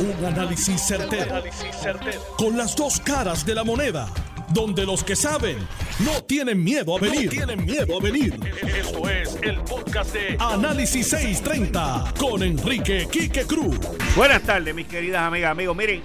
Un 0.00 0.24
análisis 0.24 0.80
certero, 0.80 1.42
Con 2.36 2.56
las 2.56 2.76
dos 2.76 3.00
caras 3.00 3.44
de 3.44 3.52
la 3.52 3.64
moneda. 3.64 4.08
Donde 4.50 4.86
los 4.86 5.02
que 5.02 5.16
saben 5.16 5.58
no 5.98 6.22
tienen 6.22 6.62
miedo 6.62 6.96
a 6.96 7.00
venir. 7.00 7.28
tienen 7.28 7.64
miedo 7.64 7.98
a 7.98 8.00
venir. 8.00 8.38
Esto 8.62 9.08
es 9.10 9.36
el 9.42 9.58
podcast 9.62 10.12
de 10.14 10.36
Análisis 10.38 11.08
630 11.08 12.14
con 12.16 12.44
Enrique 12.44 13.08
Quique 13.10 13.44
Cruz. 13.44 13.76
Buenas 14.14 14.42
tardes, 14.42 14.72
mis 14.72 14.86
queridas 14.86 15.22
amigas, 15.22 15.50
amigos. 15.50 15.76
Miren, 15.76 16.00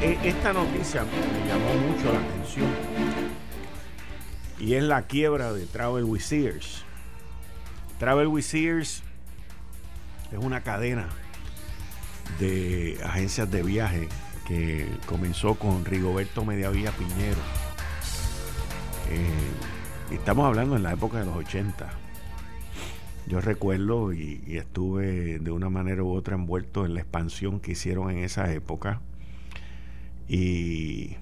e, 0.00 0.18
esta 0.22 0.52
noticia 0.52 1.02
me 1.02 1.48
llamó 1.48 1.74
mucho 1.74 2.12
la 2.12 2.20
atención. 2.20 2.68
Y 4.60 4.74
es 4.74 4.84
la 4.84 5.02
quiebra 5.08 5.52
de 5.52 5.66
Travel 5.66 6.04
with 6.04 6.20
Sears. 6.20 6.84
Travel 7.98 8.28
with 8.28 8.44
Sears 8.44 9.02
es 10.30 10.38
una 10.38 10.62
cadena 10.62 11.08
de 12.38 12.98
agencias 13.04 13.50
de 13.50 13.62
viaje 13.62 14.08
que 14.46 14.86
comenzó 15.06 15.54
con 15.54 15.84
Rigoberto 15.84 16.44
Mediavía 16.44 16.90
Piñero. 16.92 17.40
Eh, 19.10 20.14
estamos 20.14 20.46
hablando 20.46 20.76
en 20.76 20.82
la 20.82 20.92
época 20.92 21.18
de 21.18 21.26
los 21.26 21.36
80. 21.36 21.90
Yo 23.26 23.40
recuerdo 23.40 24.12
y, 24.12 24.42
estuve 24.48 25.38
de 25.38 25.50
una 25.50 25.70
manera 25.70 26.02
u 26.02 26.10
otra 26.12 26.34
envuelto 26.34 26.84
en 26.84 26.94
la 26.94 27.00
expansión 27.00 27.60
que 27.60 27.72
hicieron 27.72 28.10
en 28.10 28.18
esa 28.18 28.52
época. 28.52 29.00
Y, 30.28 31.16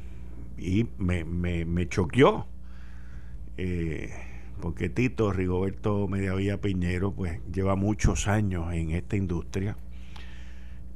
me, 0.98 1.24
me, 1.24 1.88
choqueó. 1.88 2.46
Eh, 3.56 4.10
porque 4.60 4.88
Tito 4.88 5.32
Rigoberto 5.32 6.06
Mediavía 6.06 6.60
Piñero 6.60 7.12
pues 7.12 7.40
lleva 7.52 7.76
muchos 7.76 8.28
años 8.28 8.72
en 8.72 8.90
esta 8.90 9.16
industria 9.16 9.76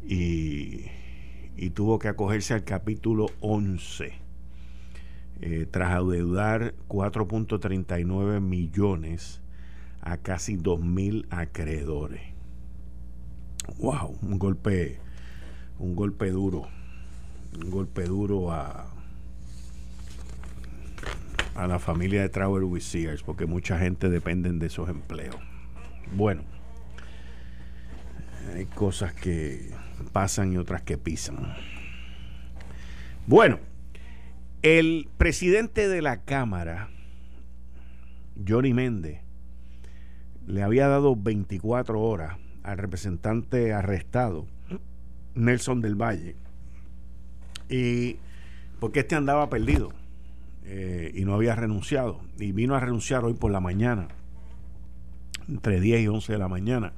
y, 0.07 0.91
tuvo 1.71 1.99
que 1.99 2.09
acogerse 2.09 2.55
al 2.55 2.65
capítulo 2.65 3.27
11 3.41 4.13
eh, 5.41 5.67
tras 5.71 5.93
adeudar 5.93 6.75
4.39 6.89 8.41
millones 8.41 9.41
a 10.03 10.19
casi 10.19 10.57
2.000 10.57 11.27
acreedores. 11.31 12.21
¡Wow! 13.79 14.19
Un 14.23 14.39
golpe, 14.39 14.99
un 15.79 15.97
golpe 15.97 16.31
duro, 16.31 16.69
un 17.59 17.71
golpe 17.71 18.05
duro 18.05 18.53
a, 18.53 18.87
a 21.55 21.67
la 21.67 21.79
familia 21.79 22.21
de 22.21 22.29
Travel 22.29 22.65
with 22.65 22.83
Sears, 22.83 23.23
porque 23.23 23.47
mucha 23.47 23.79
gente 23.79 24.11
depende 24.11 24.53
de 24.53 24.67
esos 24.67 24.89
empleos. 24.89 25.37
Bueno, 26.15 26.43
hay 28.55 28.67
cosas 28.67 29.15
que 29.15 29.71
pasan 30.13 30.53
y 30.53 30.57
otras 30.57 30.83
que 30.83 30.99
pisan. 30.99 31.55
Bueno, 33.27 33.59
el 34.63 35.09
presidente 35.17 35.89
de 35.89 36.03
la 36.03 36.23
Cámara, 36.23 36.89
Johnny 38.47 38.75
Méndez, 38.75 39.21
le 40.47 40.63
había 40.63 40.89
dado 40.89 41.17
24 41.17 42.01
horas 42.01 42.37
al 42.63 42.79
representante 42.79 43.73
arrestado, 43.73 44.47
Nelson 45.35 45.81
del 45.81 45.95
Valle, 45.95 46.37
y 47.69 48.19
porque 48.81 49.01
este 49.01 49.17
andaba 49.17 49.49
perdido 49.49 49.93
eh, 50.65 51.13
y 51.15 51.25
no 51.25 51.35
había 51.35 51.55
renunciado. 51.55 52.21
Y 52.39 52.53
vino 52.53 52.75
a 52.75 52.81
renunciar 52.81 53.25
hoy 53.25 53.35
por 53.35 53.51
la 53.51 53.61
mañana, 53.61 54.09
entre 55.49 55.81
10 55.81 56.03
y 56.03 56.09
11 56.09 56.33
de 56.33 56.39
la 56.39 56.49
mañana. 56.49 56.93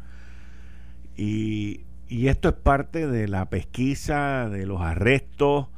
Y, 1.16 1.85
y 2.08 2.28
esto 2.28 2.48
es 2.48 2.54
parte 2.54 3.06
de 3.06 3.28
la 3.28 3.48
pesquisa, 3.48 4.48
de 4.48 4.66
los 4.66 4.80
arrestos 4.80 5.68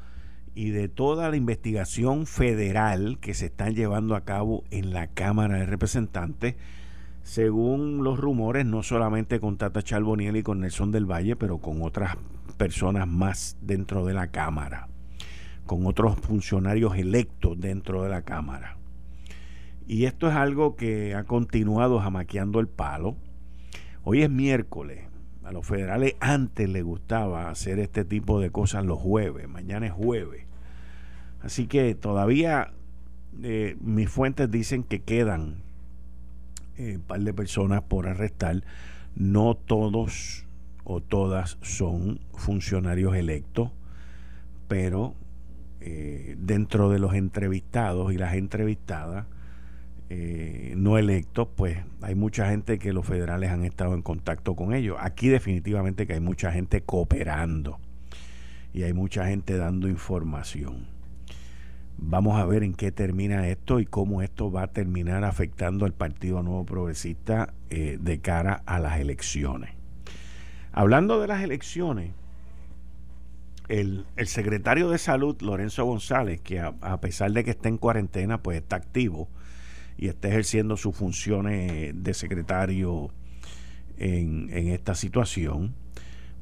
y 0.54 0.70
de 0.70 0.88
toda 0.88 1.30
la 1.30 1.36
investigación 1.36 2.26
federal 2.26 3.18
que 3.20 3.34
se 3.34 3.46
están 3.46 3.74
llevando 3.74 4.16
a 4.16 4.24
cabo 4.24 4.64
en 4.70 4.92
la 4.92 5.06
Cámara 5.06 5.58
de 5.58 5.66
Representantes, 5.66 6.56
según 7.22 8.04
los 8.04 8.18
rumores, 8.18 8.64
no 8.66 8.82
solamente 8.82 9.40
con 9.40 9.56
Tata 9.56 9.82
Charboniel 9.82 10.36
y 10.36 10.42
con 10.42 10.60
Nelson 10.60 10.90
del 10.90 11.10
Valle, 11.10 11.36
pero 11.36 11.58
con 11.58 11.82
otras 11.82 12.16
personas 12.56 13.06
más 13.06 13.56
dentro 13.60 14.04
de 14.06 14.14
la 14.14 14.28
Cámara 14.28 14.88
con 15.68 15.86
otros 15.86 16.16
funcionarios 16.16 16.96
electos 16.96 17.60
dentro 17.60 18.02
de 18.02 18.08
la 18.08 18.22
Cámara. 18.22 18.78
Y 19.86 20.06
esto 20.06 20.28
es 20.28 20.34
algo 20.34 20.74
que 20.74 21.14
ha 21.14 21.24
continuado 21.24 22.00
jamaqueando 22.00 22.58
el 22.58 22.68
palo. 22.68 23.16
Hoy 24.02 24.22
es 24.22 24.30
miércoles. 24.30 25.07
A 25.48 25.52
los 25.52 25.66
federales 25.66 26.14
antes 26.20 26.68
les 26.68 26.84
gustaba 26.84 27.48
hacer 27.48 27.78
este 27.78 28.04
tipo 28.04 28.38
de 28.38 28.50
cosas 28.50 28.84
los 28.84 28.98
jueves. 28.98 29.48
Mañana 29.48 29.86
es 29.86 29.92
jueves. 29.92 30.44
Así 31.40 31.66
que 31.66 31.94
todavía 31.94 32.72
eh, 33.42 33.74
mis 33.80 34.10
fuentes 34.10 34.50
dicen 34.50 34.82
que 34.82 35.00
quedan 35.00 35.62
eh, 36.76 36.96
un 36.96 37.02
par 37.02 37.20
de 37.20 37.32
personas 37.32 37.80
por 37.80 38.08
arrestar. 38.08 38.62
No 39.16 39.54
todos 39.54 40.44
o 40.84 41.00
todas 41.00 41.56
son 41.62 42.20
funcionarios 42.34 43.16
electos, 43.16 43.70
pero 44.68 45.14
eh, 45.80 46.36
dentro 46.38 46.90
de 46.90 46.98
los 46.98 47.14
entrevistados 47.14 48.12
y 48.12 48.18
las 48.18 48.34
entrevistadas 48.34 49.24
eh, 50.10 50.74
no 50.76 50.96
electos, 50.96 51.48
pues 51.54 51.78
hay 52.00 52.14
mucha 52.14 52.48
gente 52.48 52.78
que 52.78 52.92
los 52.92 53.04
federales 53.04 53.50
han 53.50 53.64
estado 53.64 53.94
en 53.94 54.02
contacto 54.02 54.56
con 54.56 54.72
ellos. 54.72 54.96
Aquí 55.00 55.28
definitivamente 55.28 56.06
que 56.06 56.14
hay 56.14 56.20
mucha 56.20 56.50
gente 56.50 56.80
cooperando 56.80 57.78
y 58.72 58.84
hay 58.84 58.92
mucha 58.92 59.26
gente 59.26 59.56
dando 59.56 59.88
información. 59.88 60.86
Vamos 61.98 62.40
a 62.40 62.44
ver 62.44 62.62
en 62.62 62.74
qué 62.74 62.92
termina 62.92 63.48
esto 63.48 63.80
y 63.80 63.86
cómo 63.86 64.22
esto 64.22 64.52
va 64.52 64.62
a 64.62 64.66
terminar 64.68 65.24
afectando 65.24 65.84
al 65.84 65.92
Partido 65.92 66.42
Nuevo 66.42 66.64
Progresista 66.64 67.52
eh, 67.70 67.98
de 68.00 68.20
cara 68.20 68.62
a 68.66 68.78
las 68.78 69.00
elecciones. 69.00 69.70
Hablando 70.72 71.20
de 71.20 71.26
las 71.26 71.42
elecciones, 71.42 72.12
el, 73.68 74.06
secretario 74.26 74.88
de 74.90 74.98
salud, 74.98 75.36
Lorenzo 75.42 75.84
González, 75.84 76.40
que 76.40 76.60
a, 76.60 77.00
pesar 77.00 77.32
de 77.32 77.44
que 77.44 77.50
está 77.50 77.68
en 77.68 77.78
cuarentena, 77.78 78.42
pues 78.42 78.58
está 78.58 78.76
activo 78.76 79.28
y 79.98 80.08
está 80.08 80.28
ejerciendo 80.28 80.76
sus 80.76 80.96
funciones 80.96 81.92
de 81.94 82.14
secretario 82.14 83.10
en, 83.98 84.48
esta 84.68 84.94
situación, 84.94 85.74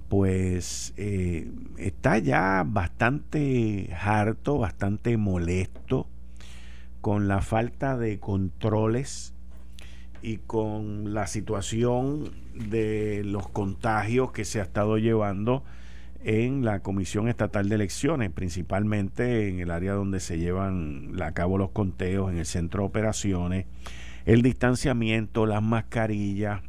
pues 0.08 0.92
eh, 0.98 1.50
está 1.78 2.18
ya 2.18 2.64
bastante 2.66 3.92
harto, 3.98 4.58
bastante 4.58 5.16
molesto 5.16 6.06
con 7.00 7.28
la 7.28 7.40
falta 7.40 7.96
de 7.96 8.20
controles 8.20 9.32
y 10.22 10.36
con 10.38 11.14
la 11.14 11.26
situación 11.26 12.32
de 12.54 13.22
los 13.24 13.48
contagios 13.48 14.32
que 14.32 14.44
se 14.44 14.60
ha 14.60 14.64
estado 14.64 14.98
llevando 14.98 15.64
en 16.26 16.64
la 16.64 16.80
Comisión 16.80 17.28
Estatal 17.28 17.68
de 17.68 17.76
Elecciones, 17.76 18.32
principalmente 18.32 19.48
en 19.48 19.60
el 19.60 19.70
área 19.70 19.92
donde 19.92 20.18
se 20.18 20.40
llevan 20.40 21.12
a 21.22 21.30
cabo 21.30 21.56
los 21.56 21.70
conteos, 21.70 22.32
en 22.32 22.38
el 22.38 22.46
centro 22.46 22.82
de 22.82 22.88
operaciones, 22.88 23.66
el 24.24 24.42
distanciamiento, 24.42 25.46
las 25.46 25.62
mascarillas 25.62 26.62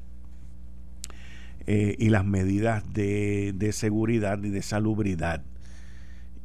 eh, 1.66 1.95
y 1.97 2.09
las 2.09 2.23
medidas 2.23 2.84
de, 2.94 3.69
seguridad 3.73 4.44
y 4.44 4.50
de 4.50 4.62
salubridad. 4.62 5.41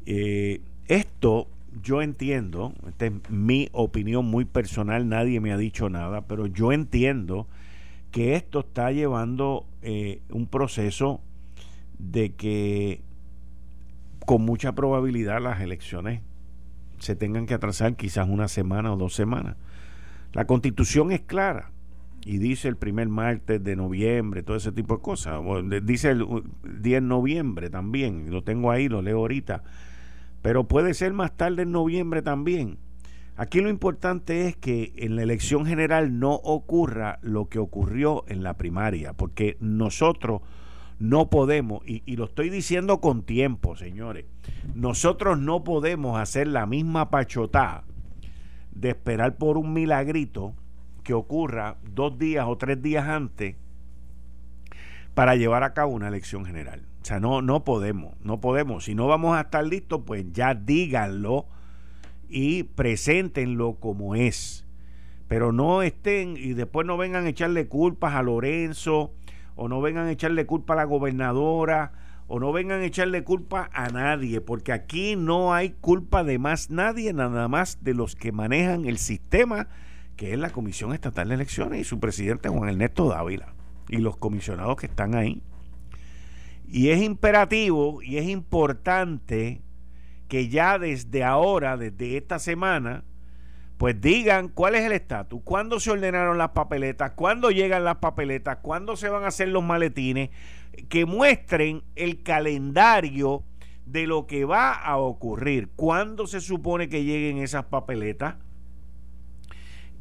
Eh, 0.06 0.62
esto 0.89 1.49
yo 1.83 2.00
entiendo, 2.00 2.73
esta 2.89 3.06
es 3.06 3.12
mi 3.29 3.69
opinión 3.73 4.25
muy 4.25 4.47
personal, 4.47 5.06
nadie 5.06 5.39
me 5.39 5.53
ha 5.53 5.59
dicho 5.59 5.91
nada, 5.91 6.23
pero 6.23 6.47
yo 6.47 6.73
entiendo 6.73 7.47
que 8.11 8.37
esto 8.37 8.61
está 8.61 8.91
llevando 8.91 9.67
eh, 9.83 10.23
un 10.31 10.47
proceso 10.47 11.21
de 11.99 12.35
que 12.35 13.03
con 14.27 14.43
mucha 14.43 14.73
probabilidad 14.73 15.41
las 15.41 15.61
elecciones 15.61 16.23
se 16.99 17.17
tengan 17.17 17.47
que 17.47 17.55
atrasar 17.55 17.97
quizás 17.97 18.29
una 18.29 18.49
semana 18.49 18.93
o 18.93 18.97
dos 18.97 19.15
semanas. 19.15 19.56
La 20.33 20.47
constitución 20.47 21.12
es 21.12 21.21
clara 21.21 21.71
y 22.25 22.39
dice 22.39 22.69
el 22.69 22.77
primer 22.77 23.09
martes 23.09 23.62
de 23.62 23.77
noviembre, 23.77 24.43
todo 24.43 24.56
ese 24.56 24.73
tipo 24.73 24.97
de 24.97 25.03
cosas. 25.03 25.41
Dice 25.83 26.11
el 26.11 26.27
10 26.62 26.83
de 26.83 27.00
noviembre 27.00 27.71
también, 27.71 28.31
lo 28.31 28.43
tengo 28.43 28.71
ahí, 28.71 28.88
lo 28.88 29.03
leo 29.03 29.19
ahorita. 29.19 29.65
Pero 30.41 30.65
puede 30.69 30.95
ser 30.95 31.12
más 31.12 31.37
tarde 31.37 31.62
en 31.62 31.73
noviembre 31.73 32.23
también. 32.23 32.79
Aquí 33.37 33.61
lo 33.61 33.71
importante 33.71 34.47
es 34.47 34.56
que 34.56 34.93
en 34.97 35.17
la 35.17 35.23
elección 35.23 35.67
general 35.67 36.19
no 36.19 36.35
ocurra 36.35 37.19
lo 37.23 37.49
que 37.49 37.59
ocurrió 37.59 38.25
en 38.29 38.43
la 38.43 38.56
primaria, 38.56 39.15
porque 39.15 39.56
nosotros 39.59 40.43
no 41.02 41.31
podemos, 41.31 41.82
y, 41.84 42.14
lo 42.14 42.26
estoy 42.26 42.49
diciendo 42.49 43.00
con 43.00 43.25
tiempo, 43.25 43.75
señores, 43.75 44.25
nosotros 44.72 45.37
no 45.37 45.64
podemos 45.64 46.16
hacer 46.16 46.46
la 46.46 46.64
misma 46.64 47.10
pachotá 47.10 47.82
de 48.70 48.90
esperar 48.90 49.37
por 49.37 49.58
un 49.58 49.72
milagrito 49.72 50.54
que 51.02 51.12
ocurra 51.12 51.76
dos 51.82 52.19
días 52.19 52.46
o 52.46 52.56
tres 52.56 52.81
días 52.81 53.08
antes 53.08 53.56
para 55.14 55.34
llevar 55.34 55.64
a 55.64 55.75
cabo 55.75 55.90
una 55.90 56.06
elección 56.06 56.44
general. 56.44 56.87
O 57.02 57.04
sea, 57.04 57.19
no, 57.19 57.43
no 57.43 57.64
podemos, 57.64 58.14
no 58.20 58.40
podemos. 58.40 58.84
Si 58.84 58.94
no 58.94 59.08
vamos 59.08 59.37
a 59.37 59.40
estar 59.40 59.66
listos, 59.66 60.02
pues 60.06 60.25
ya 60.32 60.54
díganlo 60.54 61.46
y 62.28 62.62
preséntenlo 62.62 63.75
como 63.75 64.14
es. 64.14 64.69
Pero 65.26 65.50
no 65.50 65.82
estén 65.82 66.37
y 66.37 66.52
después 66.52 66.87
no 66.87 66.96
vengan 66.96 67.26
a 67.26 67.31
echarle 67.31 67.66
culpas 67.66 68.14
a 68.14 68.22
Lorenzo 68.22 69.12
o 69.56 69.69
no 69.69 69.81
vengan 69.81 70.06
a 70.06 70.12
echarle 70.12 70.46
culpa 70.46 70.75
a 70.75 70.76
la 70.76 70.84
gobernadora 70.84 71.93
o 72.26 72.40
no 72.40 72.52
vengan 72.52 72.81
a 72.81 72.84
echarle 72.84 73.25
culpa 73.25 73.69
a 73.72 73.88
nadie, 73.90 74.40
porque 74.40 74.72
aquí 74.72 75.16
no 75.16 75.52
hay 75.52 75.70
culpa 75.70 76.25
de 76.25 76.38
más 76.38 76.70
nadie, 76.70 77.12
nada 77.12 77.49
más 77.49 77.84
de 77.84 77.94
los 77.94 78.16
que 78.16 78.32
manejan 78.32 78.87
el 78.87 78.99
sistema, 78.99 79.69
que 80.16 80.32
es 80.32 80.38
la 80.38 80.50
Comisión 80.50 80.94
Estatal 80.94 81.28
de 81.28 81.34
Elecciones 81.34 81.81
y 81.81 81.84
su 81.84 82.00
presidente 82.00 82.49
Juan 82.49 82.70
Ernesto 82.70 83.08
Dávila 83.08 83.54
y 83.88 83.99
los 83.99 84.16
comisionados 84.16 84.76
que 84.76 84.87
están 84.87 85.14
ahí. 85.14 85.43
Y 86.66 86.88
es 86.88 87.02
imperativo 87.02 88.00
y 88.02 88.16
es 88.16 88.26
importante 88.28 89.60
que 90.28 90.49
ya 90.49 90.78
desde 90.78 91.25
ahora, 91.25 91.76
desde 91.76 92.16
esta 92.16 92.38
semana, 92.38 93.04
pues 93.82 94.00
digan 94.00 94.46
cuál 94.46 94.76
es 94.76 94.84
el 94.84 94.93
estatus, 94.93 95.40
cuándo 95.43 95.81
se 95.81 95.90
ordenaron 95.90 96.38
las 96.38 96.50
papeletas, 96.50 97.14
cuándo 97.17 97.50
llegan 97.50 97.82
las 97.82 97.96
papeletas, 97.96 98.58
cuándo 98.62 98.94
se 98.94 99.08
van 99.08 99.25
a 99.25 99.26
hacer 99.26 99.49
los 99.49 99.64
maletines, 99.64 100.31
que 100.88 101.05
muestren 101.05 101.82
el 101.96 102.23
calendario 102.23 103.43
de 103.84 104.06
lo 104.06 104.29
que 104.29 104.44
va 104.44 104.73
a 104.73 104.99
ocurrir, 104.99 105.69
cuándo 105.75 106.29
se 106.29 106.40
supone 106.40 106.88
que 106.88 107.02
lleguen 107.02 107.38
esas 107.38 107.64
papeletas 107.64 108.37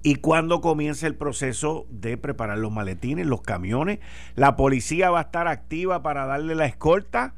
y 0.04 0.18
cuándo 0.18 0.62
comienza 0.62 1.08
el 1.08 1.16
proceso 1.16 1.88
de 1.90 2.18
preparar 2.18 2.60
los 2.60 2.72
maletines, 2.72 3.26
los 3.26 3.42
camiones. 3.42 3.98
La 4.36 4.56
policía 4.56 5.10
va 5.10 5.22
a 5.22 5.24
estar 5.24 5.48
activa 5.48 6.04
para 6.04 6.28
darle 6.28 6.54
la 6.54 6.68
escolta. 6.68 7.34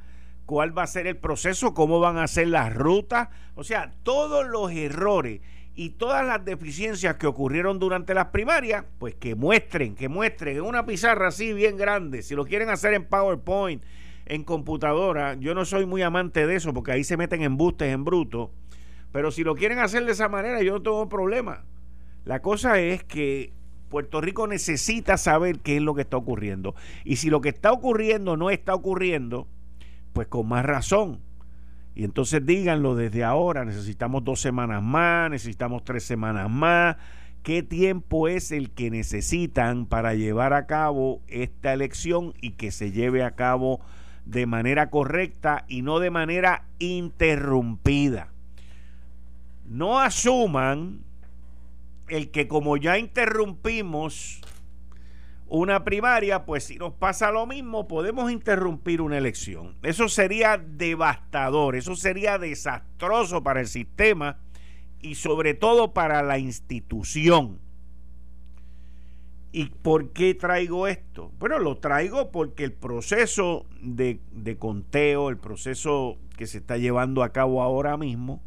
¿Cuál 0.45 0.77
va 0.77 0.83
a 0.83 0.87
ser 0.87 1.07
el 1.07 1.15
proceso? 1.15 1.73
¿Cómo 1.73 2.01
van 2.01 2.17
a 2.17 2.27
ser 2.27 2.49
las 2.49 2.73
rutas? 2.73 3.29
O 3.55 3.63
sea, 3.63 3.93
todos 4.03 4.45
los 4.45 4.73
errores 4.73 5.39
y 5.75 5.91
todas 5.91 6.25
las 6.25 6.45
deficiencias 6.45 7.15
que 7.15 7.25
ocurrieron 7.25 7.79
durante 7.79 8.13
las 8.13 8.27
primarias, 8.27 8.85
pues 8.99 9.15
que 9.15 9.35
muestren, 9.35 9.95
que 9.95 10.07
muestren 10.07 10.57
en 10.57 10.63
una 10.63 10.85
pizarra 10.85 11.29
así 11.29 11.51
bien 11.53 11.77
grande. 11.77 12.21
Si 12.21 12.35
lo 12.35 12.45
quieren 12.45 12.69
hacer 12.69 12.93
en 12.93 13.05
PowerPoint, 13.05 13.81
en 14.25 14.43
computadora, 14.43 15.33
yo 15.35 15.55
no 15.55 15.65
soy 15.65 15.85
muy 15.85 16.01
amante 16.01 16.45
de 16.45 16.55
eso 16.55 16.73
porque 16.73 16.91
ahí 16.91 17.03
se 17.03 17.17
meten 17.17 17.41
embustes 17.41 17.91
en 17.91 18.03
bruto. 18.03 18.51
Pero 19.11 19.31
si 19.31 19.43
lo 19.43 19.55
quieren 19.55 19.79
hacer 19.79 20.05
de 20.05 20.11
esa 20.11 20.29
manera, 20.29 20.61
yo 20.61 20.73
no 20.73 20.81
tengo 20.81 21.09
problema. 21.09 21.63
La 22.23 22.41
cosa 22.41 22.79
es 22.79 23.03
que 23.03 23.51
Puerto 23.89 24.21
Rico 24.21 24.47
necesita 24.47 25.17
saber 25.17 25.59
qué 25.59 25.77
es 25.77 25.81
lo 25.81 25.95
que 25.95 26.01
está 26.01 26.17
ocurriendo. 26.17 26.75
Y 27.03 27.17
si 27.17 27.29
lo 27.29 27.41
que 27.41 27.49
está 27.49 27.71
ocurriendo 27.71 28.37
no 28.37 28.49
está 28.49 28.73
ocurriendo, 28.75 29.47
pues 30.13 30.27
con 30.27 30.47
más 30.47 30.65
razón 30.65 31.19
y 31.95 32.03
entonces 32.03 32.45
díganlo 32.45 32.95
desde 32.95 33.23
ahora, 33.23 33.65
necesitamos 33.65 34.23
dos 34.23 34.41
semanas 34.41 34.81
más, 34.81 35.29
necesitamos 35.29 35.83
tres 35.83 36.03
semanas 36.03 36.49
más. 36.49 36.97
¿Qué 37.43 37.61
tiempo 37.61 38.27
es 38.27 38.51
el 38.51 38.71
que 38.71 38.89
necesitan 38.89 39.85
para 39.85 40.15
llevar 40.15 40.53
a 40.53 40.65
cabo 40.65 41.21
esta 41.27 41.73
elección 41.73 42.33
y 42.41 42.51
que 42.51 42.71
se 42.71 42.91
lleve 42.91 43.23
a 43.23 43.31
cabo 43.31 43.81
de 44.25 44.45
manera 44.45 44.89
correcta 44.89 45.65
y 45.67 45.81
no 45.81 45.99
de 45.99 46.09
manera 46.09 46.65
interrumpida? 46.79 48.29
No 49.65 49.99
asuman 49.99 51.01
el 52.07 52.31
que 52.31 52.47
como 52.47 52.77
ya 52.77 52.97
interrumpimos 52.97 54.41
una 55.47 55.83
primaria, 55.83 56.45
pues 56.45 56.63
si 56.65 56.77
nos 56.77 56.93
pasa 56.93 57.31
lo 57.31 57.45
mismo, 57.45 57.87
podemos 57.87 58.31
interrumpir 58.31 59.01
una 59.01 59.17
elección. 59.17 59.75
Eso 59.83 60.09
sería 60.09 60.57
devastador, 60.57 61.75
eso 61.75 61.95
sería 61.95 62.37
desastroso 62.37 63.43
para 63.43 63.61
el 63.61 63.67
sistema 63.67 64.39
y 64.99 65.15
sobre 65.15 65.53
todo 65.53 65.93
para 65.93 66.23
la 66.23 66.39
institución. 66.39 67.59
¿Y 69.51 69.65
por 69.65 70.13
qué 70.13 70.33
traigo 70.33 70.87
esto? 70.87 71.31
Bueno, 71.37 71.59
lo 71.59 71.77
traigo 71.77 72.31
porque 72.31 72.63
el 72.63 72.73
proceso 72.73 73.67
de, 73.79 74.19
de, 74.31 74.57
conteo, 74.57 75.29
el 75.29 75.37
proceso 75.37 76.17
que 76.35 76.47
se 76.47 76.57
está 76.57 76.77
llevando 76.77 77.21
a 77.21 77.29
cabo 77.29 77.61
ahora 77.61 77.95
mismo, 77.97 78.41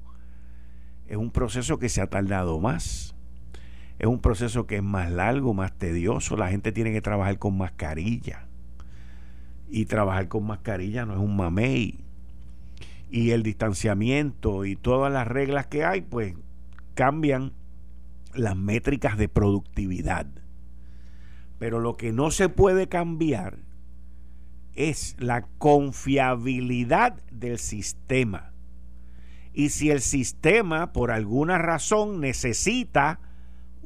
es 1.07 1.17
un 1.17 1.31
proceso 1.31 1.79
que 1.79 1.89
se 1.89 2.01
ha 2.01 2.09
tardado 2.09 2.59
más 2.59 3.16
es 3.99 4.07
un 4.07 4.21
proceso 4.21 4.67
que 4.67 4.77
es 4.77 4.83
más 4.83 5.11
largo, 5.11 5.55
más 5.55 5.73
tedioso. 5.73 6.37
La 6.37 6.49
gente 6.49 6.73
tiene 6.73 6.93
que 6.93 7.01
trabajar 7.01 7.39
con 7.39 7.57
mascarilla. 7.57 8.47
Y 9.69 9.87
trabajar 9.87 10.29
con 10.29 10.47
mascarilla 10.47 11.07
no 11.07 11.15
es 11.15 11.19
un 11.19 11.37
mamey. 11.37 11.99
Y 13.11 13.31
el 13.31 13.43
distanciamiento 13.43 14.65
y 14.65 14.77
todas 14.77 15.13
las 15.13 15.27
reglas 15.27 15.67
que 15.67 15.85
hay, 15.85 16.03
pues 16.03 16.35
cambian 16.95 17.53
las 18.35 18.57
métricas 18.57 19.17
de 19.17 19.29
productividad. 19.29 20.27
Pero 21.59 21.81
lo 21.81 21.97
que 21.97 22.13
no 22.13 22.31
se 22.31 22.49
puede 22.49 22.89
cambiar 22.89 23.59
es 24.75 25.17
la 25.19 25.47
confiabilidad 25.57 27.23
del 27.33 27.59
sistema. 27.59 28.53
Y 29.55 29.71
si 29.71 29.91
el 29.91 30.03
sistema, 30.03 30.93
por 30.93 31.11
alguna 31.11 31.57
razón, 31.57 32.21
necesita 32.21 33.21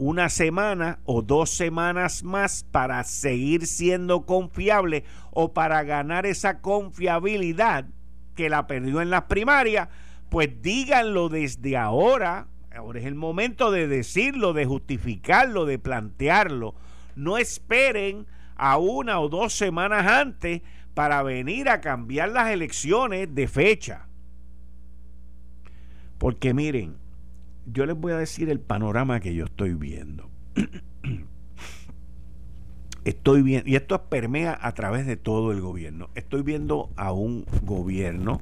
una 0.01 0.31
semana 0.31 0.99
o 1.05 1.21
dos 1.21 1.51
semanas 1.51 2.25
más 2.25 2.65
para 2.65 3.05
seguir 3.05 3.67
siendo 3.67 4.25
confiable 4.25 5.05
o 5.31 5.53
para 5.53 5.83
ganar 5.83 6.25
esa 6.25 6.63
confiabilidad 6.63 7.85
que 8.35 8.49
la 8.49 8.67
perdió 8.67 9.03
en 9.03 9.11
las 9.11 9.25
primarias, 9.25 9.89
pues 10.31 10.63
díganlo 10.63 11.29
desde 11.29 11.77
ahora. 11.77 12.47
Ahora 12.75 13.01
es 13.01 13.05
el 13.05 13.15
momento 13.15 13.71
de 13.71 13.89
decirlo, 13.89 14.55
de 14.55 14.65
justificarlo, 14.65 15.67
de 15.67 15.79
plantearlo. 15.79 16.75
No 17.15 17.37
esperen 17.37 18.27
a 18.57 18.79
una 18.79 19.21
o 19.21 19.29
dos 19.29 19.53
semanas 19.53 20.07
antes 20.07 20.63
para 20.95 21.23
venir 21.23 21.69
a 21.69 21.83
cambiar 21.83 22.31
las 22.31 22.49
elecciones 22.49 23.35
de 23.35 23.47
fecha. 23.49 24.07
Porque 26.17 26.55
miren, 26.55 27.00
yo 27.73 27.87
les 27.87 27.97
voy 27.97 28.13
a 28.13 28.17
decir 28.17 28.49
el 28.49 28.61
panorama 28.61 29.21
que 29.21 29.35
yo 29.35 29.45
estoy 29.45 29.75
viendo. 29.75 30.29
estoy 33.05 33.43
viendo, 33.43 33.69
y 33.69 33.77
esto 33.77 34.03
permea 34.05 34.59
a 34.61 34.73
través 34.73 35.07
de 35.07 35.17
todo 35.17 35.53
el 35.53 35.61
gobierno. 35.61 36.11
Estoy 36.15 36.43
viendo 36.43 36.91
a 36.97 37.13
un 37.13 37.47
gobierno 37.63 38.41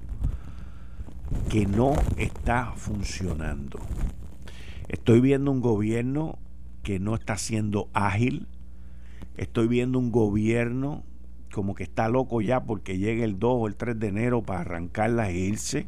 que 1.51 1.67
no 1.67 1.95
está 2.17 2.73
funcionando. 2.77 3.79
Estoy 4.89 5.21
viendo 5.21 5.51
un 5.51 5.61
gobierno 5.61 6.39
que 6.83 6.99
no 6.99 7.15
está 7.15 7.37
siendo 7.37 7.89
ágil. 7.93 8.47
Estoy 9.37 9.69
viendo 9.69 9.99
un 9.99 10.11
gobierno 10.11 11.05
como 11.53 11.75
que 11.75 11.83
está 11.83 12.09
loco 12.09 12.41
ya 12.41 12.65
porque 12.65 12.99
llega 12.99 13.25
el 13.25 13.39
2 13.39 13.53
o 13.55 13.67
el 13.67 13.77
3 13.77 13.99
de 13.99 14.09
enero 14.09 14.43
para 14.43 14.61
arrancarla 14.61 15.31
e 15.31 15.39
irse. 15.39 15.87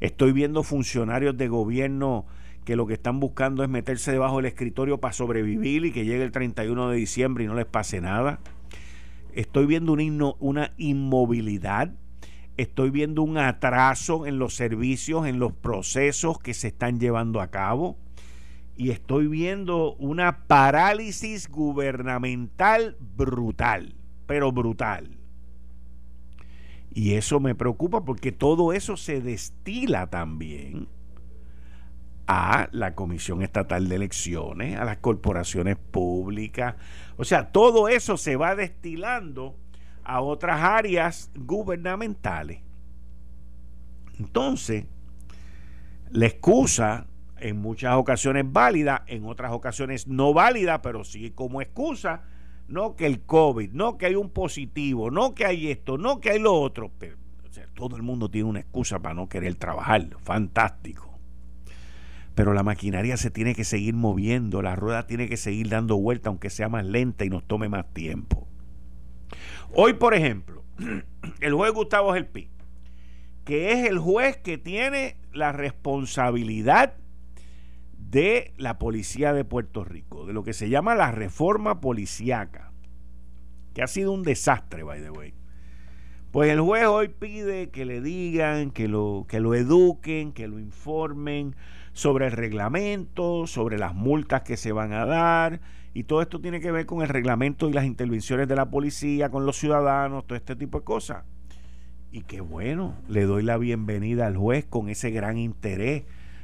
Estoy 0.00 0.32
viendo 0.32 0.62
funcionarios 0.62 1.36
de 1.36 1.48
gobierno 1.48 2.26
que 2.64 2.76
lo 2.76 2.86
que 2.86 2.94
están 2.94 3.20
buscando 3.20 3.62
es 3.62 3.68
meterse 3.68 4.10
debajo 4.10 4.36
del 4.36 4.46
escritorio 4.46 4.98
para 4.98 5.12
sobrevivir 5.12 5.84
y 5.84 5.92
que 5.92 6.04
llegue 6.04 6.24
el 6.24 6.32
31 6.32 6.88
de 6.88 6.96
diciembre 6.96 7.44
y 7.44 7.46
no 7.46 7.54
les 7.54 7.66
pase 7.66 8.00
nada. 8.00 8.40
Estoy 9.34 9.66
viendo 9.66 9.92
una, 9.92 10.32
una 10.38 10.72
inmovilidad, 10.78 11.92
estoy 12.56 12.90
viendo 12.90 13.22
un 13.22 13.36
atraso 13.36 14.26
en 14.26 14.38
los 14.38 14.54
servicios, 14.54 15.26
en 15.26 15.38
los 15.38 15.52
procesos 15.52 16.38
que 16.38 16.54
se 16.54 16.68
están 16.68 17.00
llevando 17.00 17.40
a 17.40 17.48
cabo 17.48 17.98
y 18.76 18.90
estoy 18.90 19.28
viendo 19.28 19.94
una 19.96 20.46
parálisis 20.46 21.48
gubernamental 21.48 22.96
brutal, 23.16 23.94
pero 24.26 24.52
brutal. 24.52 25.18
Y 26.92 27.14
eso 27.14 27.40
me 27.40 27.56
preocupa 27.56 28.04
porque 28.04 28.32
todo 28.32 28.72
eso 28.72 28.96
se 28.96 29.20
destila 29.20 30.08
también 30.08 30.88
a 32.26 32.68
la 32.72 32.94
Comisión 32.94 33.42
Estatal 33.42 33.88
de 33.88 33.96
Elecciones, 33.96 34.78
a 34.78 34.84
las 34.84 34.98
corporaciones 34.98 35.76
públicas. 35.76 36.76
O 37.16 37.24
sea, 37.24 37.52
todo 37.52 37.88
eso 37.88 38.16
se 38.16 38.36
va 38.36 38.54
destilando 38.54 39.56
a 40.04 40.20
otras 40.20 40.62
áreas 40.62 41.30
gubernamentales. 41.34 42.60
Entonces, 44.18 44.84
la 46.10 46.26
excusa 46.26 47.06
en 47.38 47.60
muchas 47.60 47.94
ocasiones 47.96 48.44
válida, 48.50 49.04
en 49.06 49.26
otras 49.26 49.52
ocasiones 49.52 50.06
no 50.06 50.32
válida, 50.32 50.80
pero 50.82 51.04
sí 51.04 51.30
como 51.30 51.60
excusa, 51.60 52.22
no 52.68 52.96
que 52.96 53.06
el 53.06 53.20
COVID, 53.20 53.72
no 53.72 53.98
que 53.98 54.06
hay 54.06 54.14
un 54.14 54.30
positivo, 54.30 55.10
no 55.10 55.34
que 55.34 55.44
hay 55.44 55.70
esto, 55.70 55.98
no 55.98 56.20
que 56.20 56.30
hay 56.30 56.38
lo 56.38 56.54
otro. 56.54 56.90
Pero, 56.98 57.16
todo 57.74 57.96
el 57.96 58.02
mundo 58.02 58.30
tiene 58.30 58.48
una 58.48 58.60
excusa 58.60 59.00
para 59.00 59.14
no 59.14 59.28
querer 59.28 59.56
trabajar. 59.56 60.08
Fantástico 60.22 61.13
pero 62.34 62.52
la 62.52 62.62
maquinaria 62.62 63.16
se 63.16 63.30
tiene 63.30 63.54
que 63.54 63.64
seguir 63.64 63.94
moviendo, 63.94 64.62
la 64.62 64.76
rueda 64.76 65.06
tiene 65.06 65.28
que 65.28 65.36
seguir 65.36 65.68
dando 65.68 65.96
vuelta, 65.96 66.28
aunque 66.28 66.50
sea 66.50 66.68
más 66.68 66.84
lenta 66.84 67.24
y 67.24 67.30
nos 67.30 67.46
tome 67.46 67.68
más 67.68 67.92
tiempo. 67.92 68.48
Hoy, 69.72 69.94
por 69.94 70.14
ejemplo, 70.14 70.64
el 71.40 71.54
juez 71.54 71.72
Gustavo 71.72 72.12
Gelpi, 72.12 72.50
que 73.44 73.72
es 73.72 73.88
el 73.88 73.98
juez 73.98 74.36
que 74.38 74.58
tiene 74.58 75.16
la 75.32 75.52
responsabilidad 75.52 76.94
de 77.98 78.52
la 78.56 78.78
policía 78.78 79.32
de 79.32 79.44
Puerto 79.44 79.84
Rico, 79.84 80.26
de 80.26 80.32
lo 80.32 80.42
que 80.44 80.52
se 80.52 80.68
llama 80.68 80.94
la 80.94 81.10
reforma 81.10 81.80
policíaca, 81.80 82.72
que 83.74 83.82
ha 83.82 83.86
sido 83.86 84.12
un 84.12 84.22
desastre, 84.22 84.82
by 84.82 85.00
the 85.02 85.10
way. 85.10 85.34
Pues 86.34 86.50
el 86.50 86.60
juez 86.60 86.84
hoy 86.86 87.06
pide 87.06 87.70
que 87.70 87.84
le 87.84 88.00
digan, 88.00 88.72
que 88.72 88.88
lo, 88.88 89.24
que 89.28 89.38
lo 89.38 89.54
eduquen, 89.54 90.32
que 90.32 90.48
lo 90.48 90.58
informen 90.58 91.54
sobre 91.92 92.26
el 92.26 92.32
reglamento, 92.32 93.46
sobre 93.46 93.78
las 93.78 93.94
multas 93.94 94.42
que 94.42 94.56
se 94.56 94.72
van 94.72 94.92
a 94.92 95.06
dar, 95.06 95.60
y 95.92 96.02
todo 96.02 96.22
esto 96.22 96.40
tiene 96.40 96.58
que 96.58 96.72
ver 96.72 96.86
con 96.86 97.02
el 97.02 97.08
reglamento 97.08 97.68
y 97.68 97.72
las 97.72 97.84
intervenciones 97.84 98.48
de 98.48 98.56
la 98.56 98.68
policía, 98.68 99.28
con 99.28 99.46
los 99.46 99.56
ciudadanos, 99.56 100.26
todo 100.26 100.36
este 100.36 100.56
tipo 100.56 100.80
de 100.80 100.84
cosas. 100.84 101.22
Y 102.10 102.22
qué 102.22 102.40
bueno, 102.40 102.96
le 103.08 103.26
doy 103.26 103.44
la 103.44 103.56
bienvenida 103.56 104.26
al 104.26 104.36
juez 104.36 104.64
con 104.64 104.88
ese 104.88 105.12
gran 105.12 105.38
interés 105.38 106.02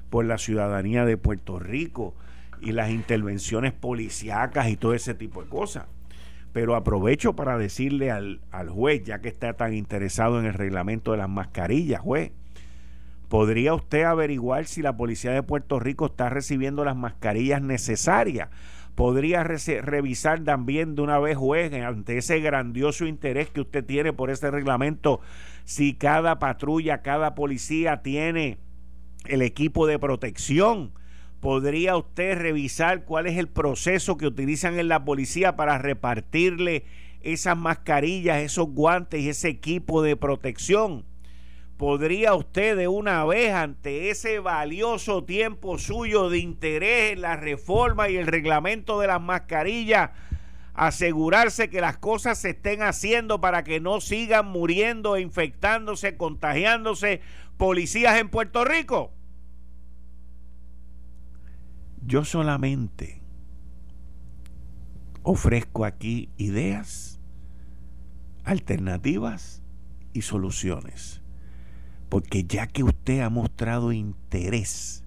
por 0.08 0.24
la 0.24 0.38
ciudadanía 0.38 1.04
de 1.04 1.16
Puerto 1.16 1.58
Rico 1.58 2.14
y 2.60 2.70
las 2.70 2.90
intervenciones 2.90 3.72
policíacas 3.72 4.68
y 4.68 4.76
todo 4.76 4.94
ese 4.94 5.14
tipo 5.14 5.42
de 5.42 5.48
cosas. 5.48 5.86
Pero 6.52 6.74
aprovecho 6.74 7.36
para 7.36 7.58
decirle 7.58 8.10
al, 8.10 8.40
al 8.50 8.68
juez, 8.68 9.04
ya 9.04 9.20
que 9.20 9.28
está 9.28 9.52
tan 9.54 9.74
interesado 9.74 10.40
en 10.40 10.46
el 10.46 10.54
reglamento 10.54 11.12
de 11.12 11.18
las 11.18 11.28
mascarillas, 11.28 12.00
juez, 12.00 12.32
¿podría 13.28 13.74
usted 13.74 14.02
averiguar 14.02 14.66
si 14.66 14.82
la 14.82 14.96
policía 14.96 15.30
de 15.30 15.42
Puerto 15.42 15.78
Rico 15.78 16.06
está 16.06 16.28
recibiendo 16.28 16.84
las 16.84 16.96
mascarillas 16.96 17.62
necesarias 17.62 18.48
podría 19.00 19.44
revisar 19.44 20.44
también 20.44 20.94
de 20.94 21.00
una 21.00 21.18
vez, 21.18 21.34
juez, 21.34 21.72
ante 21.72 22.18
ese 22.18 22.40
grandioso 22.40 23.06
interés 23.06 23.48
que 23.48 23.62
usted 23.62 23.82
tiene 23.82 24.12
por 24.12 24.28
ese 24.28 24.50
reglamento, 24.50 25.20
si 25.64 25.94
cada 25.94 26.38
patrulla, 26.38 27.00
cada 27.00 27.34
policía 27.34 28.02
tiene 28.02 28.58
el 29.26 29.40
equipo 29.40 29.86
de 29.86 29.98
protección. 29.98 30.92
¿Podría 31.40 31.96
usted 31.96 32.36
revisar 32.36 33.06
cuál 33.06 33.26
es 33.26 33.38
el 33.38 33.48
proceso 33.48 34.18
que 34.18 34.26
utilizan 34.26 34.78
en 34.78 34.88
la 34.88 35.06
policía 35.06 35.56
para 35.56 35.78
repartirle 35.78 36.84
esas 37.22 37.56
mascarillas, 37.56 38.42
esos 38.42 38.68
guantes 38.68 39.22
y 39.22 39.30
ese 39.30 39.48
equipo 39.48 40.02
de 40.02 40.16
protección? 40.16 41.06
¿Podría 41.78 42.34
usted 42.34 42.76
de 42.76 42.88
una 42.88 43.24
vez 43.24 43.54
ante 43.54 44.10
ese 44.10 44.38
valioso 44.38 45.24
tiempo 45.24 45.78
suyo 45.78 46.28
de 46.28 46.40
interés 46.40 47.12
en 47.12 47.22
la 47.22 47.36
reforma 47.36 48.10
y 48.10 48.16
el 48.18 48.26
reglamento 48.26 49.00
de 49.00 49.06
las 49.06 49.22
mascarillas 49.22 50.10
asegurarse 50.74 51.70
que 51.70 51.80
las 51.80 51.96
cosas 51.96 52.38
se 52.38 52.50
estén 52.50 52.82
haciendo 52.82 53.40
para 53.40 53.64
que 53.64 53.80
no 53.80 54.02
sigan 54.02 54.46
muriendo, 54.46 55.16
infectándose, 55.16 56.18
contagiándose 56.18 57.22
policías 57.56 58.18
en 58.18 58.28
Puerto 58.28 58.66
Rico? 58.66 59.14
Yo 62.10 62.24
solamente 62.24 63.22
ofrezco 65.22 65.84
aquí 65.84 66.28
ideas, 66.36 67.20
alternativas 68.42 69.62
y 70.12 70.22
soluciones 70.22 71.20
porque 72.08 72.42
ya 72.42 72.66
que 72.66 72.82
usted 72.82 73.20
ha 73.20 73.30
mostrado 73.30 73.92
interés 73.92 75.04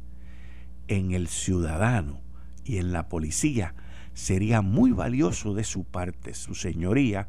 en 0.88 1.12
el 1.12 1.28
ciudadano 1.28 2.22
y 2.64 2.78
en 2.78 2.94
la 2.94 3.10
policía, 3.10 3.76
sería 4.14 4.62
muy 4.62 4.92
valioso 4.92 5.54
de 5.54 5.66
su 5.66 5.84
parte, 5.84 6.34
su 6.34 6.56
señoría, 6.56 7.28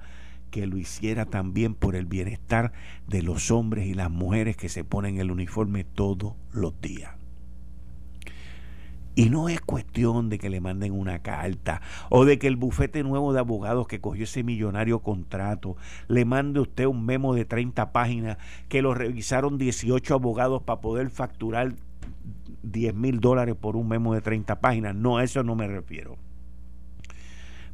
que 0.52 0.69
lo 0.69 0.78
hiciera 0.78 1.26
también 1.26 1.75
por 1.75 1.97
el 1.97 2.07
bienestar 2.07 2.73
de 3.09 3.23
los 3.23 3.50
hombres 3.50 3.88
y 3.88 3.95
las 3.95 4.12
mujeres 4.12 4.57
que 4.57 4.69
se 4.69 4.85
ponen 4.85 5.19
el 5.19 5.33
uniforme 5.33 5.83
todos 5.83 6.35
los 6.52 6.81
días. 6.81 7.24
Y 9.16 9.30
no 9.30 9.49
es 9.49 9.61
cuestión 9.61 10.28
de 10.28 10.38
que 10.38 10.50
le 10.50 10.61
manden 10.61 10.92
una 10.92 11.21
carta 11.21 11.80
o 12.11 12.25
de 12.25 12.38
que 12.38 12.49
el 12.49 12.56
bufete 12.56 13.04
nuevo 13.04 13.33
de 13.33 13.38
abogados 13.38 13.87
que 13.87 14.00
cogió 14.00 14.25
ese 14.25 14.42
millonario 14.42 15.00
contrato 15.00 15.76
le 16.09 16.25
mande 16.25 16.61
usted 16.61 16.87
un 16.87 17.06
memo 17.06 17.35
de 17.35 17.44
30 17.44 17.92
páginas 17.92 18.38
que 18.68 18.83
lo 18.83 18.92
revisaron 18.92 19.56
18 19.56 20.14
abogados 20.14 20.62
para 20.62 20.80
poder 20.80 21.11
facturar 21.11 21.75
10 22.64 22.94
mil 22.94 23.21
dólares 23.21 23.54
por 23.54 23.76
un 23.76 23.88
memo 23.88 24.14
de 24.14 24.21
30 24.21 24.61
páginas. 24.61 24.94
No, 24.94 25.18
a 25.18 25.25
eso 25.25 25.42
no 25.44 25.54
me 25.54 25.68
refiero. 25.68 26.16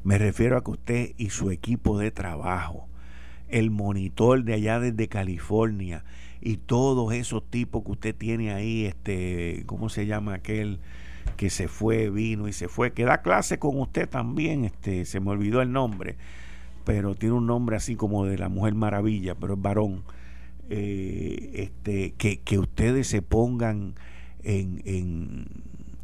Me 0.02 0.18
refiero 0.18 0.56
a 0.56 0.64
que 0.64 0.70
usted 0.70 1.11
y 1.16 1.30
su 1.30 1.50
equipo 1.50 1.99
de 1.99 2.11
trabajo, 2.11 2.88
el 3.49 3.70
monitor 3.70 4.44
de 4.44 4.54
allá 4.54 4.80
desde 4.80 5.09
California 5.09 6.04
y 6.40 6.56
todos 6.56 7.12
esos 7.12 7.44
tipos 7.49 7.85
que 7.85 7.92
usted 7.92 8.14
tiene 8.14 8.52
ahí, 8.52 8.87
este, 8.87 9.62
¿cómo 9.66 9.88
se 9.88 10.06
llama 10.06 10.35
aquel? 10.35 10.80
Que 11.40 11.49
se 11.49 11.68
fue, 11.68 12.11
vino 12.11 12.49
y 12.49 12.52
se 12.52 12.68
fue, 12.68 12.92
que 12.92 13.06
da 13.06 13.23
clase 13.23 13.59
con 13.59 13.80
usted 13.80 14.06
también, 14.06 14.66
este, 14.66 15.06
se 15.06 15.20
me 15.20 15.30
olvidó 15.30 15.62
el 15.62 15.73
nombre, 15.73 16.16
pero 16.85 17.14
tiene 17.14 17.35
un 17.35 17.47
nombre 17.47 17.76
así 17.76 17.97
como 17.97 18.26
de 18.26 18.37
la 18.37 18.50
Mujer 18.50 18.75
Maravilla, 18.75 19.35
pero 19.35 19.54
es 19.54 19.62
varón. 19.62 20.02
Eh, 20.68 21.52
este, 21.54 22.12
que, 22.18 22.40
que, 22.40 22.59
ustedes 22.59 23.06
se 23.06 23.23
pongan 23.23 23.94
en, 24.42 24.82
en, 24.85 25.47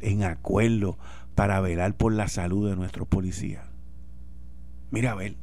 en 0.01 0.23
acuerdo 0.23 0.97
para 1.35 1.61
velar 1.61 1.93
por 1.93 2.13
la 2.13 2.29
salud 2.29 2.67
de 2.67 2.75
nuestros 2.75 3.07
policías. 3.07 3.63
Mira 4.89 5.11
a 5.11 5.15
ver, 5.15 5.35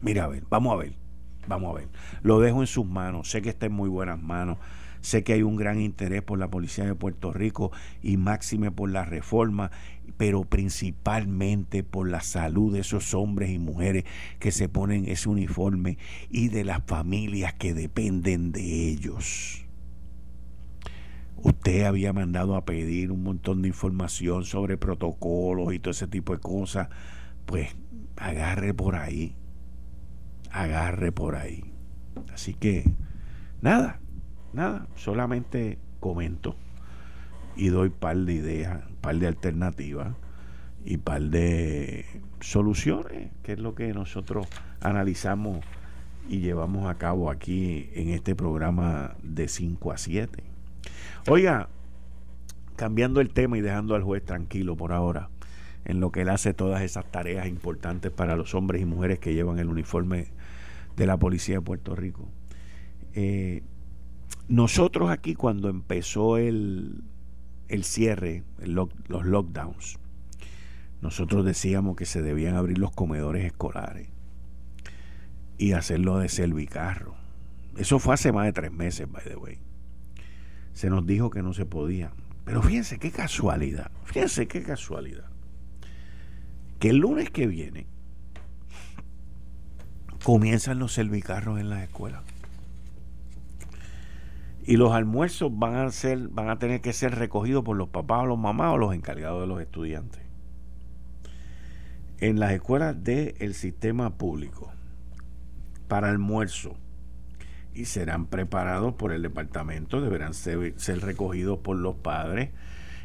mira 0.00 0.24
a 0.24 0.28
ver, 0.28 0.42
vamos 0.48 0.72
a 0.72 0.76
ver, 0.76 0.94
vamos 1.46 1.76
a 1.76 1.80
ver. 1.80 1.88
Lo 2.22 2.40
dejo 2.40 2.62
en 2.62 2.66
sus 2.66 2.86
manos, 2.86 3.28
sé 3.28 3.42
que 3.42 3.50
está 3.50 3.66
en 3.66 3.72
muy 3.72 3.90
buenas 3.90 4.18
manos. 4.18 4.56
Sé 5.00 5.22
que 5.24 5.32
hay 5.32 5.42
un 5.42 5.56
gran 5.56 5.80
interés 5.80 6.22
por 6.22 6.38
la 6.38 6.48
policía 6.48 6.84
de 6.84 6.94
Puerto 6.94 7.32
Rico 7.32 7.72
y 8.02 8.16
máxime 8.16 8.70
por 8.70 8.90
la 8.90 9.04
reforma, 9.04 9.70
pero 10.16 10.44
principalmente 10.44 11.82
por 11.82 12.08
la 12.08 12.20
salud 12.20 12.72
de 12.72 12.80
esos 12.80 13.14
hombres 13.14 13.50
y 13.50 13.58
mujeres 13.58 14.04
que 14.38 14.52
se 14.52 14.68
ponen 14.68 15.08
ese 15.08 15.28
uniforme 15.28 15.98
y 16.30 16.48
de 16.48 16.64
las 16.64 16.82
familias 16.84 17.54
que 17.54 17.74
dependen 17.74 18.52
de 18.52 18.88
ellos. 18.88 19.64
Usted 21.40 21.84
había 21.84 22.12
mandado 22.12 22.56
a 22.56 22.64
pedir 22.64 23.12
un 23.12 23.22
montón 23.22 23.62
de 23.62 23.68
información 23.68 24.44
sobre 24.44 24.76
protocolos 24.76 25.72
y 25.72 25.78
todo 25.78 25.92
ese 25.92 26.08
tipo 26.08 26.32
de 26.32 26.40
cosas. 26.40 26.88
Pues 27.46 27.76
agarre 28.16 28.74
por 28.74 28.96
ahí. 28.96 29.36
Agarre 30.50 31.12
por 31.12 31.36
ahí. 31.36 31.62
Así 32.34 32.54
que, 32.54 32.90
nada, 33.62 34.00
nada, 34.58 34.86
solamente 34.96 35.78
comento 36.00 36.56
y 37.56 37.68
doy 37.68 37.90
par 37.90 38.16
de 38.16 38.34
ideas, 38.34 38.82
par 39.00 39.16
de 39.16 39.26
alternativas 39.26 40.14
y 40.84 40.98
par 40.98 41.22
de 41.22 42.04
soluciones, 42.40 43.30
que 43.42 43.52
es 43.52 43.58
lo 43.60 43.74
que 43.74 43.92
nosotros 43.94 44.46
analizamos 44.80 45.64
y 46.28 46.40
llevamos 46.40 46.90
a 46.90 46.98
cabo 46.98 47.30
aquí 47.30 47.88
en 47.94 48.10
este 48.10 48.34
programa 48.34 49.16
de 49.22 49.48
5 49.48 49.92
a 49.92 49.98
7. 49.98 50.42
Oiga, 51.28 51.68
cambiando 52.76 53.20
el 53.20 53.30
tema 53.30 53.58
y 53.58 53.60
dejando 53.60 53.94
al 53.94 54.02
juez 54.02 54.24
tranquilo 54.24 54.76
por 54.76 54.92
ahora, 54.92 55.30
en 55.84 56.00
lo 56.00 56.10
que 56.10 56.22
él 56.22 56.28
hace 56.28 56.52
todas 56.52 56.82
esas 56.82 57.10
tareas 57.10 57.46
importantes 57.46 58.10
para 58.10 58.36
los 58.36 58.54
hombres 58.54 58.82
y 58.82 58.84
mujeres 58.84 59.20
que 59.20 59.34
llevan 59.34 59.58
el 59.58 59.68
uniforme 59.68 60.28
de 60.96 61.06
la 61.06 61.16
policía 61.16 61.56
de 61.56 61.60
Puerto 61.60 61.94
Rico. 61.94 62.28
Eh, 63.14 63.62
nosotros 64.48 65.10
aquí 65.10 65.34
cuando 65.34 65.68
empezó 65.68 66.38
el, 66.38 67.02
el 67.68 67.84
cierre, 67.84 68.44
los 68.64 68.88
lockdowns, 69.08 69.98
nosotros 71.02 71.44
decíamos 71.44 71.96
que 71.96 72.06
se 72.06 72.22
debían 72.22 72.56
abrir 72.56 72.78
los 72.78 72.90
comedores 72.90 73.44
escolares 73.44 74.08
y 75.58 75.72
hacerlo 75.72 76.18
de 76.18 76.28
servicarro. 76.28 77.14
Eso 77.76 77.98
fue 77.98 78.14
hace 78.14 78.32
más 78.32 78.46
de 78.46 78.52
tres 78.52 78.72
meses, 78.72 79.10
by 79.10 79.22
the 79.24 79.36
way. 79.36 79.58
Se 80.72 80.90
nos 80.90 81.06
dijo 81.06 81.30
que 81.30 81.42
no 81.42 81.52
se 81.52 81.66
podía. 81.66 82.12
Pero 82.44 82.62
fíjense 82.62 82.98
qué 82.98 83.10
casualidad, 83.10 83.90
fíjense 84.04 84.48
qué 84.48 84.62
casualidad. 84.62 85.26
Que 86.78 86.90
el 86.90 86.96
lunes 86.96 87.30
que 87.30 87.46
viene 87.46 87.86
comienzan 90.24 90.78
los 90.78 90.94
servicarros 90.94 91.60
en 91.60 91.68
las 91.68 91.82
escuelas 91.82 92.22
y 94.68 94.76
los 94.76 94.92
almuerzos 94.92 95.58
van 95.58 95.76
a 95.76 95.90
ser 95.90 96.28
van 96.28 96.50
a 96.50 96.58
tener 96.58 96.82
que 96.82 96.92
ser 96.92 97.14
recogidos 97.14 97.64
por 97.64 97.74
los 97.74 97.88
papás 97.88 98.24
o 98.24 98.26
los 98.26 98.38
mamás 98.38 98.74
o 98.74 98.76
los 98.76 98.94
encargados 98.94 99.40
de 99.40 99.46
los 99.46 99.62
estudiantes. 99.62 100.20
En 102.18 102.38
las 102.38 102.52
escuelas 102.52 103.02
del 103.02 103.54
sistema 103.54 104.18
público 104.18 104.70
para 105.88 106.10
almuerzo 106.10 106.76
y 107.72 107.86
serán 107.86 108.26
preparados 108.26 108.92
por 108.92 109.12
el 109.12 109.22
departamento 109.22 110.02
deberán 110.02 110.34
ser, 110.34 110.74
recogidos 111.00 111.60
por 111.60 111.78
los 111.78 111.94
padres. 111.94 112.50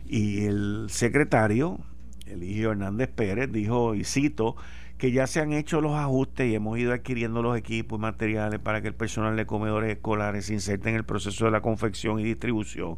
Y 0.06 0.44
el 0.44 0.88
secretario 0.90 1.80
Eligio 2.26 2.72
Hernández 2.72 3.08
Pérez 3.08 3.50
dijo 3.54 3.96
y 3.96 4.04
cito 4.04 4.58
que 5.04 5.12
ya 5.12 5.28
se 5.28 5.42
han 5.42 5.52
hecho 5.52 5.82
los 5.82 5.96
ajustes 5.96 6.50
y 6.50 6.56
hemos 6.56 6.80
ido 6.80 6.94
adquiriendo 6.94 7.42
los 7.42 7.58
equipos 7.58 8.00
y 8.00 8.02
materiales 8.02 8.62
para 8.62 8.82
que 8.82 8.88
el 8.88 8.96
personal 8.96 9.36
de 9.36 9.46
comedores 9.46 9.92
escolares 9.92 10.46
se 10.46 10.54
inserte 10.54 10.88
en 10.88 10.96
el 10.96 11.04
proceso 11.04 11.44
de 11.44 11.52
la 11.52 11.60
confección 11.60 12.22
y 12.22 12.24
distribución. 12.24 12.96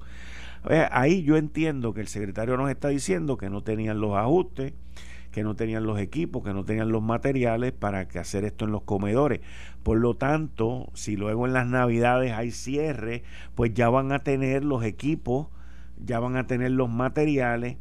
Ahí 0.91 1.23
yo 1.23 1.35
entiendo 1.35 1.95
que 1.95 2.01
el 2.01 2.07
secretario 2.07 2.57
nos 2.57 2.69
está 2.69 2.89
diciendo 2.89 3.37
que 3.37 3.49
no 3.49 3.63
tenían 3.63 4.01
los 4.01 4.15
ajustes, 4.15 4.73
que 5.31 5.41
no 5.41 5.55
tenían 5.55 5.87
los 5.87 5.99
equipos, 5.99 6.43
que 6.43 6.53
no 6.53 6.63
tenían 6.63 6.89
los 6.89 7.01
materiales 7.01 7.71
para 7.71 8.07
que 8.07 8.19
hacer 8.19 8.45
esto 8.45 8.65
en 8.65 8.71
los 8.71 8.83
comedores. 8.83 9.41
Por 9.81 9.97
lo 9.97 10.15
tanto, 10.15 10.91
si 10.93 11.15
luego 11.15 11.47
en 11.47 11.53
las 11.53 11.65
navidades 11.65 12.33
hay 12.33 12.51
cierre, 12.51 13.23
pues 13.55 13.73
ya 13.73 13.89
van 13.89 14.11
a 14.11 14.19
tener 14.19 14.63
los 14.63 14.83
equipos, 14.83 15.47
ya 15.97 16.19
van 16.19 16.35
a 16.35 16.45
tener 16.45 16.69
los 16.69 16.87
materiales 16.87 17.77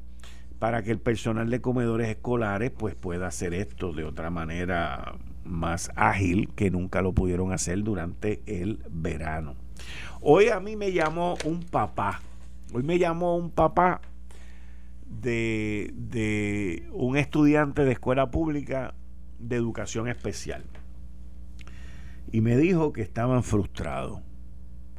para 0.64 0.82
que 0.82 0.92
el 0.92 0.98
personal 0.98 1.50
de 1.50 1.60
comedores 1.60 2.08
escolares 2.08 2.70
pues 2.70 2.94
pueda 2.94 3.26
hacer 3.26 3.52
esto 3.52 3.92
de 3.92 4.02
otra 4.02 4.30
manera 4.30 5.14
más 5.44 5.90
ágil 5.94 6.48
que 6.56 6.70
nunca 6.70 7.02
lo 7.02 7.12
pudieron 7.12 7.52
hacer 7.52 7.82
durante 7.82 8.40
el 8.46 8.80
verano. 8.88 9.56
Hoy 10.22 10.48
a 10.48 10.60
mí 10.60 10.74
me 10.74 10.90
llamó 10.90 11.36
un 11.44 11.64
papá, 11.64 12.22
hoy 12.72 12.82
me 12.82 12.98
llamó 12.98 13.36
un 13.36 13.50
papá 13.50 14.00
de, 15.06 15.92
de 15.96 16.88
un 16.92 17.18
estudiante 17.18 17.84
de 17.84 17.92
escuela 17.92 18.30
pública 18.30 18.94
de 19.38 19.56
educación 19.56 20.08
especial 20.08 20.64
y 22.32 22.40
me 22.40 22.56
dijo 22.56 22.94
que 22.94 23.02
estaban 23.02 23.42
frustrados, 23.42 24.22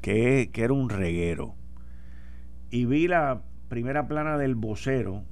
que, 0.02 0.52
que 0.54 0.64
era 0.64 0.74
un 0.74 0.90
reguero. 0.90 1.56
Y 2.70 2.86
vi 2.86 3.08
la 3.08 3.42
primera 3.68 4.08
plana 4.08 4.38
del 4.38 4.54
vocero 4.54 5.24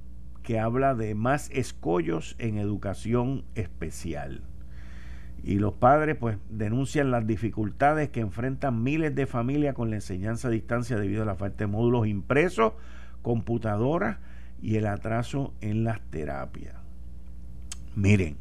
que 0.44 0.60
habla 0.60 0.94
de 0.94 1.16
más 1.16 1.50
escollos 1.50 2.36
en 2.38 2.58
educación 2.58 3.44
especial. 3.56 4.42
Y 5.42 5.58
los 5.58 5.74
padres 5.74 6.16
pues 6.16 6.38
denuncian 6.48 7.10
las 7.10 7.26
dificultades 7.26 8.10
que 8.10 8.20
enfrentan 8.20 8.82
miles 8.82 9.14
de 9.14 9.26
familias 9.26 9.74
con 9.74 9.90
la 9.90 9.96
enseñanza 9.96 10.48
a 10.48 10.50
distancia 10.52 10.96
debido 10.96 11.22
a 11.22 11.26
la 11.26 11.34
falta 11.34 11.64
de 11.64 11.66
módulos 11.66 12.06
impresos, 12.06 12.74
computadoras 13.22 14.18
y 14.62 14.76
el 14.76 14.86
atraso 14.86 15.52
en 15.60 15.82
las 15.82 16.00
terapias. 16.10 16.76
Miren, 17.96 18.36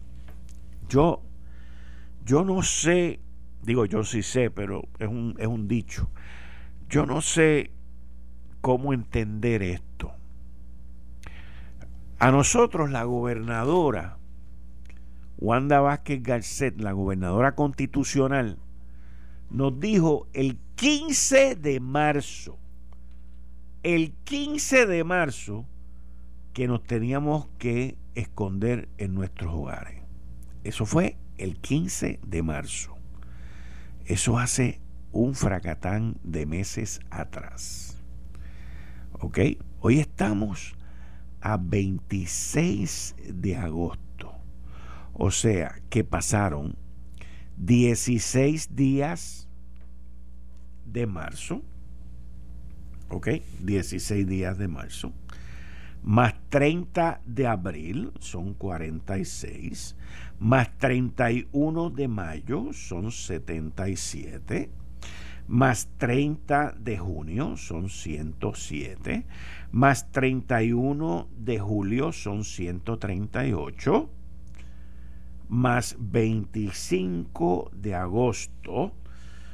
yo, 0.89 1.22
yo 2.25 2.43
no 2.43 2.63
sé, 2.63 3.22
digo 3.63 3.86
yo 3.86 4.03
sí 4.03 4.24
sé, 4.24 4.51
pero 4.51 4.83
es 5.00 5.07
un, 5.07 5.36
es 5.39 5.48
un 5.48 5.67
dicho. 5.67 6.10
Yo 6.89 7.05
no 7.05 7.22
sé 7.22 7.72
cómo 8.62 8.93
entender 8.93 9.63
esto. 9.63 10.13
A 12.24 12.32
nosotros 12.32 12.89
la 12.89 13.03
gobernadora 13.03 14.18
Wanda 15.39 15.82
Vázquez 15.82 16.24
Garcet, 16.24 16.80
la 16.80 16.94
gobernadora 16.94 17.53
constitucional, 17.53 18.60
nos 19.50 19.77
dijo 19.77 20.30
el 20.32 20.58
15 20.75 21.58
de 21.58 21.82
marzo, 21.82 22.58
el 23.84 24.13
15 24.24 24.86
de 24.86 25.03
marzo, 25.03 25.65
que 26.53 26.65
nos 26.65 26.82
teníamos 26.84 27.50
que 27.58 27.98
esconder 28.15 28.88
en 28.98 29.15
nuestros 29.15 29.53
hogares. 29.53 30.01
Eso 30.63 30.86
fue 30.86 31.18
el 31.38 31.58
15 31.58 32.22
de 32.25 32.42
marzo. 32.42 32.96
Eso 34.06 34.39
hace 34.39 34.80
un 35.12 35.36
fracatán 35.36 36.15
de 36.24 36.46
meses 36.46 37.01
atrás. 37.10 38.01
¿Ok? 39.20 39.39
Hoy 39.82 40.00
estamos 40.00 40.74
a 41.43 41.57
26 41.57 43.15
de 43.33 43.57
agosto. 43.57 44.31
O 45.13 45.29
sea, 45.29 45.75
que 45.89 46.05
pasaron 46.05 46.75
16 47.57 48.75
días 48.75 49.50
de 50.85 51.05
marzo. 51.05 51.62
¿Ok? 53.09 53.27
16 53.59 54.25
días 54.25 54.57
de 54.57 54.69
marzo. 54.69 55.12
Más 56.01 56.34
30 56.49 57.19
de 57.25 57.47
abril 57.47 58.13
son 58.19 58.53
46. 58.53 59.95
Más 60.39 60.77
31 60.77 61.89
de 61.89 62.08
mayo 62.08 62.71
son 62.71 63.12
77 63.12 64.69
más 65.47 65.89
30 65.97 66.75
de 66.79 66.97
junio 66.97 67.58
son 67.58 67.89
107, 67.89 69.25
más 69.71 70.12
31 70.12 71.27
de 71.38 71.60
julio 71.60 72.12
son 72.12 72.43
138, 72.43 74.10
más 75.49 75.95
25 75.99 77.71
de 77.73 77.95
agosto 77.95 78.93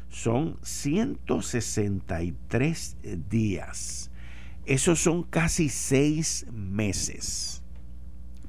son 0.10 0.58
163 0.64 2.98
días. 3.30 4.12
Esos 4.66 5.00
son 5.00 5.24
casi 5.24 5.70
seis 5.70 6.46
meses. 6.52 7.64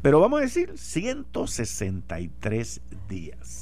Pero 0.03 0.19
vamos 0.21 0.41
a 0.41 0.43
decir 0.43 0.77
163 0.77 2.81
días. 3.09 3.60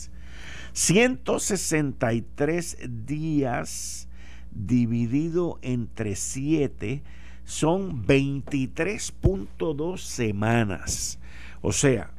163 0.72 3.06
días 3.06 4.08
dividido 4.50 5.58
entre 5.62 6.16
7 6.16 7.02
son 7.44 8.04
23.2 8.06 9.98
semanas. 9.98 11.20
O 11.60 11.72
sea, 11.72 12.10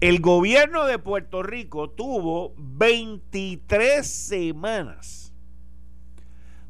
el 0.00 0.20
gobierno 0.20 0.86
de 0.86 0.98
Puerto 0.98 1.42
Rico 1.42 1.90
tuvo 1.90 2.54
23 2.56 4.06
semanas 4.06 5.32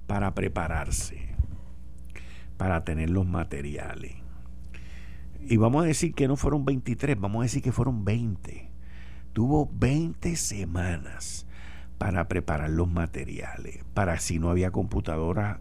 para 0.07 0.35
prepararse, 0.35 1.37
para 2.57 2.85
tener 2.85 3.11
los 3.11 3.27
materiales. 3.27 4.15
Y 5.41 5.59
vamos 5.59 5.85
a 5.85 5.87
decir 5.87 6.15
que 6.15 6.27
no 6.27 6.37
fueron 6.37 6.65
23, 6.65 7.21
vamos 7.21 7.41
a 7.41 7.43
decir 7.43 7.63
que 7.63 7.73
fueron 7.73 8.05
20 8.05 8.68
tuvo 9.39 9.71
20 9.73 10.35
semanas 10.35 11.47
para 11.97 12.27
preparar 12.27 12.71
los 12.71 12.91
materiales, 12.91 13.85
para 13.95 14.19
si 14.19 14.41
no 14.41 14.51
había 14.51 14.73
computadora, 14.73 15.61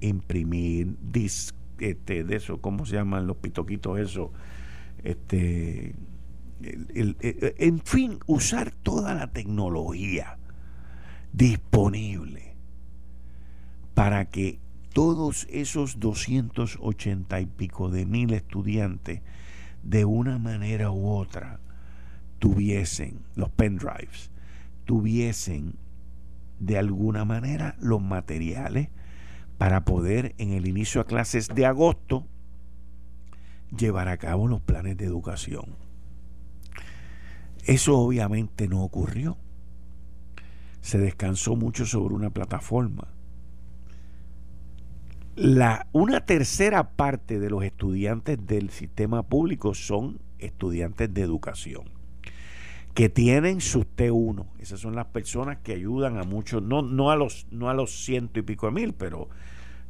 imprimir, 0.00 0.94
este, 1.80 2.22
de 2.22 2.36
eso, 2.36 2.60
¿cómo 2.60 2.86
se 2.86 2.94
llaman 2.94 3.26
los 3.26 3.38
pitoquitos 3.38 3.98
eso? 3.98 4.32
Este, 5.02 5.96
en 6.60 7.80
fin, 7.80 8.20
usar 8.28 8.70
toda 8.70 9.14
la 9.14 9.32
tecnología 9.32 10.38
disponible 11.32 12.54
para 13.94 14.26
que 14.26 14.60
todos 14.92 15.48
esos 15.50 15.98
280 15.98 17.40
y 17.40 17.46
pico 17.46 17.90
de 17.90 18.06
mil 18.06 18.32
estudiantes, 18.32 19.22
de 19.82 20.04
una 20.04 20.38
manera 20.38 20.92
u 20.92 21.10
otra, 21.10 21.58
tuviesen 22.38 23.24
los 23.34 23.50
pendrives, 23.50 24.30
tuviesen 24.84 25.74
de 26.58 26.78
alguna 26.78 27.24
manera 27.24 27.76
los 27.80 28.02
materiales 28.02 28.88
para 29.58 29.84
poder 29.84 30.34
en 30.38 30.52
el 30.52 30.66
inicio 30.66 31.00
a 31.00 31.06
clases 31.06 31.48
de 31.48 31.66
agosto 31.66 32.26
llevar 33.76 34.08
a 34.08 34.18
cabo 34.18 34.48
los 34.48 34.60
planes 34.60 34.96
de 34.96 35.04
educación. 35.04 35.76
Eso 37.64 37.98
obviamente 37.98 38.68
no 38.68 38.82
ocurrió. 38.82 39.36
Se 40.82 40.98
descansó 40.98 41.56
mucho 41.56 41.84
sobre 41.84 42.14
una 42.14 42.30
plataforma. 42.30 43.08
La, 45.34 45.88
una 45.92 46.24
tercera 46.24 46.90
parte 46.90 47.40
de 47.40 47.50
los 47.50 47.64
estudiantes 47.64 48.46
del 48.46 48.70
sistema 48.70 49.22
público 49.24 49.74
son 49.74 50.20
estudiantes 50.38 51.12
de 51.12 51.22
educación 51.22 51.95
que 52.96 53.10
tienen 53.10 53.60
sus 53.60 53.84
T1. 53.84 54.46
Esas 54.58 54.80
son 54.80 54.94
las 54.96 55.08
personas 55.08 55.58
que 55.58 55.74
ayudan 55.74 56.16
a 56.16 56.22
muchos, 56.22 56.62
no, 56.62 56.80
no, 56.80 57.10
a 57.10 57.16
los, 57.16 57.46
no 57.50 57.68
a 57.68 57.74
los 57.74 57.90
ciento 58.06 58.40
y 58.40 58.42
pico 58.42 58.68
de 58.68 58.72
mil, 58.72 58.94
pero 58.94 59.28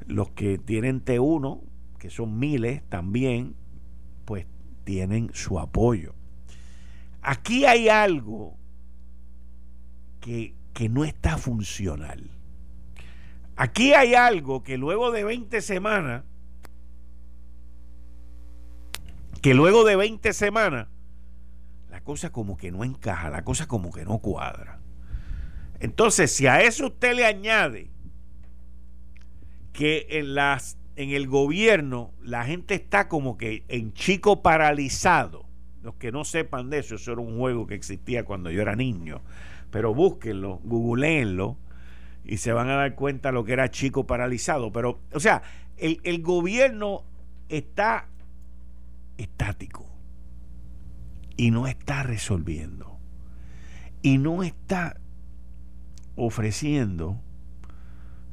los 0.09 0.31
que 0.31 0.59
tienen 0.59 1.05
T1, 1.05 1.61
que 2.01 2.11
son 2.11 2.37
miles 2.37 2.83
también, 2.89 3.55
pues 4.25 4.47
tienen 4.83 5.31
su 5.35 5.61
apoyo. 5.61 6.17
Aquí 7.23 7.65
hay 7.65 7.89
algo 7.89 8.57
que, 10.21 10.57
que 10.75 10.89
no 10.89 11.05
está 11.05 11.39
funcional. 11.39 12.29
Aquí 13.55 13.95
hay 13.95 14.15
algo 14.15 14.65
que 14.65 14.79
luego 14.79 15.13
de 15.13 15.23
20 15.23 15.63
semanas, 15.63 16.25
que 19.43 19.55
luego 19.55 19.85
de 19.85 19.95
20 19.95 20.33
semanas, 20.33 20.89
cosa 22.07 22.31
como 22.31 22.57
que 22.57 22.71
no 22.71 22.85
encaja, 22.85 23.29
la 23.29 23.45
cosa 23.45 23.67
como 23.67 23.93
que 23.93 24.05
no 24.05 24.19
cuadra. 24.21 24.79
Entonces, 25.81 26.33
si 26.33 26.47
a 26.47 26.63
eso 26.63 26.87
usted 26.87 27.15
le 27.15 27.27
añade 27.27 27.91
que 29.73 30.07
en 30.09 30.35
las 30.35 30.79
en 30.95 31.11
el 31.11 31.27
gobierno 31.27 32.13
la 32.23 32.45
gente 32.45 32.75
está 32.75 33.09
como 33.09 33.37
que 33.37 33.65
en 33.69 33.93
chico 33.93 34.41
paralizado, 34.41 35.45
los 35.83 35.97
que 35.97 36.13
no 36.13 36.25
sepan 36.25 36.71
de 36.71 36.79
eso, 36.79 36.95
eso 36.95 37.13
era 37.13 37.21
un 37.21 37.37
juego 37.39 37.67
que 37.67 37.75
existía 37.75 38.25
cuando 38.25 38.51
yo 38.51 38.63
era 38.63 38.77
niño. 38.77 39.21
Pero 39.73 39.93
búsquenlo, 39.93 40.61
googleenlo 40.63 41.59
y 42.25 42.39
se 42.39 42.53
van 42.53 42.71
a 42.71 42.77
dar 42.77 42.95
cuenta 42.95 43.33
lo 43.33 43.45
que 43.45 43.53
era 43.53 43.71
chico 43.71 44.07
paralizado. 44.07 44.73
Pero, 44.73 45.01
o 45.13 45.21
sea, 45.21 45.43
el, 45.77 46.01
el 46.05 46.23
gobierno 46.23 47.03
está 47.49 48.09
estático 49.19 49.96
y 51.37 51.51
no 51.51 51.67
está 51.67 52.03
resolviendo 52.03 52.99
y 54.03 54.19
no 54.19 54.43
está 54.43 55.01
ofreciendo 56.15 57.21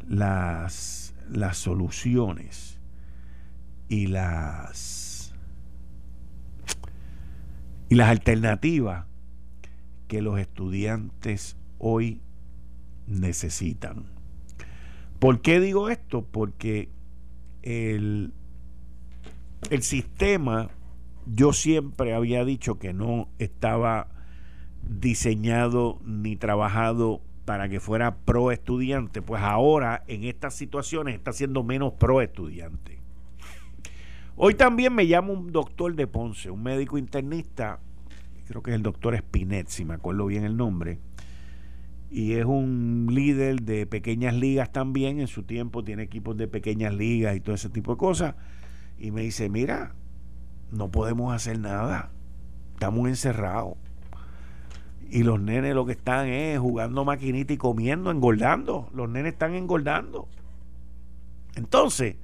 las, 0.07 1.13
las 1.29 1.57
soluciones 1.57 2.79
y 3.89 4.07
las 4.07 5.33
y 7.89 7.95
las 7.95 8.09
alternativas 8.09 9.05
que 10.07 10.21
los 10.21 10.39
estudiantes 10.39 11.55
hoy 11.77 12.21
necesitan. 13.07 14.05
¿Por 15.19 15.41
qué 15.41 15.59
digo 15.59 15.89
esto? 15.89 16.23
Porque 16.23 16.89
el, 17.61 18.33
el 19.69 19.83
sistema, 19.83 20.69
yo 21.25 21.53
siempre 21.53 22.13
había 22.13 22.45
dicho 22.45 22.79
que 22.79 22.93
no 22.93 23.29
estaba 23.39 24.07
diseñado 24.88 25.99
ni 26.05 26.36
trabajado 26.36 27.21
para 27.45 27.67
que 27.69 27.79
fuera 27.79 28.15
pro 28.17 28.51
estudiante, 28.51 29.21
pues 29.21 29.41
ahora 29.41 30.03
en 30.07 30.23
estas 30.23 30.53
situaciones 30.53 31.15
está 31.15 31.33
siendo 31.33 31.63
menos 31.63 31.93
pro 31.93 32.21
estudiante. 32.21 32.99
Hoy 34.36 34.55
también 34.55 34.93
me 34.95 35.07
llama 35.07 35.31
un 35.31 35.51
doctor 35.51 35.95
de 35.95 36.07
Ponce, 36.07 36.49
un 36.49 36.63
médico 36.63 36.97
internista, 36.97 37.79
creo 38.47 38.63
que 38.63 38.71
es 38.71 38.75
el 38.75 38.83
doctor 38.83 39.15
Spinet, 39.15 39.67
si 39.67 39.86
me 39.86 39.93
acuerdo 39.93 40.25
bien 40.25 40.43
el 40.43 40.57
nombre, 40.57 40.99
y 42.09 42.33
es 42.33 42.45
un 42.45 43.07
líder 43.12 43.62
de 43.62 43.86
pequeñas 43.86 44.36
ligas 44.36 44.71
también, 44.71 45.19
en 45.19 45.27
su 45.27 45.43
tiempo 45.43 45.83
tiene 45.83 46.03
equipos 46.03 46.38
de 46.38 46.47
pequeñas 46.47 46.93
ligas 46.93 47.36
y 47.36 47.41
todo 47.41 47.55
ese 47.55 47.69
tipo 47.69 47.91
de 47.91 47.97
cosas, 47.97 48.36
y 48.97 49.12
me 49.12 49.21
dice, 49.21 49.49
mira, 49.49 49.93
no 50.73 50.89
podemos 50.89 51.33
hacer 51.33 51.59
nada, 51.59 52.09
estamos 52.73 53.07
encerrados 53.07 53.77
y 55.13 55.21
los 55.21 55.39
nenes 55.39 55.75
lo 55.75 55.86
que 55.86 55.91
están 55.91 56.27
es 56.27 56.57
jugando 56.57 57.05
maquinita 57.05 57.53
y 57.53 57.57
comiendo, 57.57 58.09
engordando. 58.09 58.89
Los 58.95 59.07
nenes 59.07 59.33
están 59.33 59.53
engordando. 59.53 60.27
Entonces, 61.55 62.15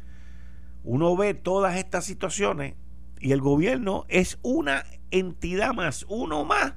uno 0.84 1.16
ve 1.16 1.36
todas 1.36 1.78
estas 1.78 2.04
situaciones 2.06 2.74
y 3.20 3.32
el 3.32 3.42
gobierno 3.42 4.06
es 4.10 4.40
una 4.42 4.86
entidad 5.12 5.72
más, 5.76 6.04
uno 6.10 6.46
más, 6.46 6.74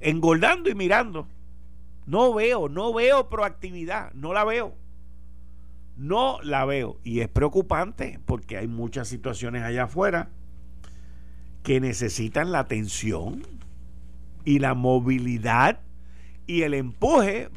engordando 0.00 0.68
y 0.68 0.74
mirando. 0.74 1.28
No 2.06 2.34
veo, 2.34 2.68
no 2.68 2.92
veo 2.92 3.28
proactividad, 3.28 4.12
no 4.14 4.32
la 4.32 4.42
veo. 4.42 4.74
No 5.96 6.40
la 6.42 6.64
veo. 6.64 6.98
Y 7.04 7.20
es 7.20 7.28
preocupante 7.28 8.18
porque 8.26 8.56
hay 8.56 8.66
muchas 8.66 9.06
situaciones 9.06 9.62
allá 9.62 9.84
afuera 9.84 10.28
que 11.62 11.80
necesitan 11.80 12.52
la 12.52 12.60
atención 12.60 13.46
y 14.44 14.58
la 14.58 14.74
movilidad 14.74 15.80
y 16.46 16.62
el 16.62 16.74
empuje 16.74 17.50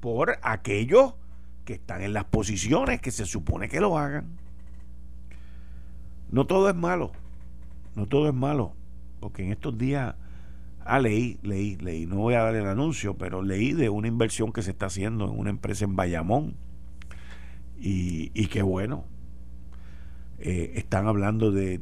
por 0.00 0.38
aquellos 0.42 1.14
que 1.64 1.74
están 1.74 2.02
en 2.02 2.12
las 2.12 2.24
posiciones 2.24 3.00
que 3.00 3.10
se 3.10 3.26
supone 3.26 3.68
que 3.68 3.80
lo 3.80 3.98
hagan. 3.98 4.26
No 6.30 6.46
todo 6.46 6.68
es 6.68 6.76
malo, 6.76 7.12
no 7.94 8.06
todo 8.06 8.28
es 8.28 8.34
malo, 8.34 8.72
porque 9.20 9.44
en 9.44 9.52
estos 9.52 9.76
días, 9.76 10.14
ah, 10.84 11.00
leí, 11.00 11.38
leí, 11.42 11.76
leí, 11.76 12.06
no 12.06 12.16
voy 12.16 12.34
a 12.34 12.42
dar 12.42 12.54
el 12.54 12.66
anuncio, 12.66 13.16
pero 13.16 13.42
leí 13.42 13.72
de 13.72 13.88
una 13.88 14.08
inversión 14.08 14.52
que 14.52 14.62
se 14.62 14.70
está 14.70 14.86
haciendo 14.86 15.26
en 15.26 15.38
una 15.38 15.50
empresa 15.50 15.84
en 15.84 15.96
Bayamón. 15.96 16.54
Y, 17.80 18.30
y 18.34 18.46
qué 18.46 18.62
bueno, 18.62 19.04
eh, 20.38 20.72
están 20.76 21.06
hablando 21.06 21.50
de 21.50 21.80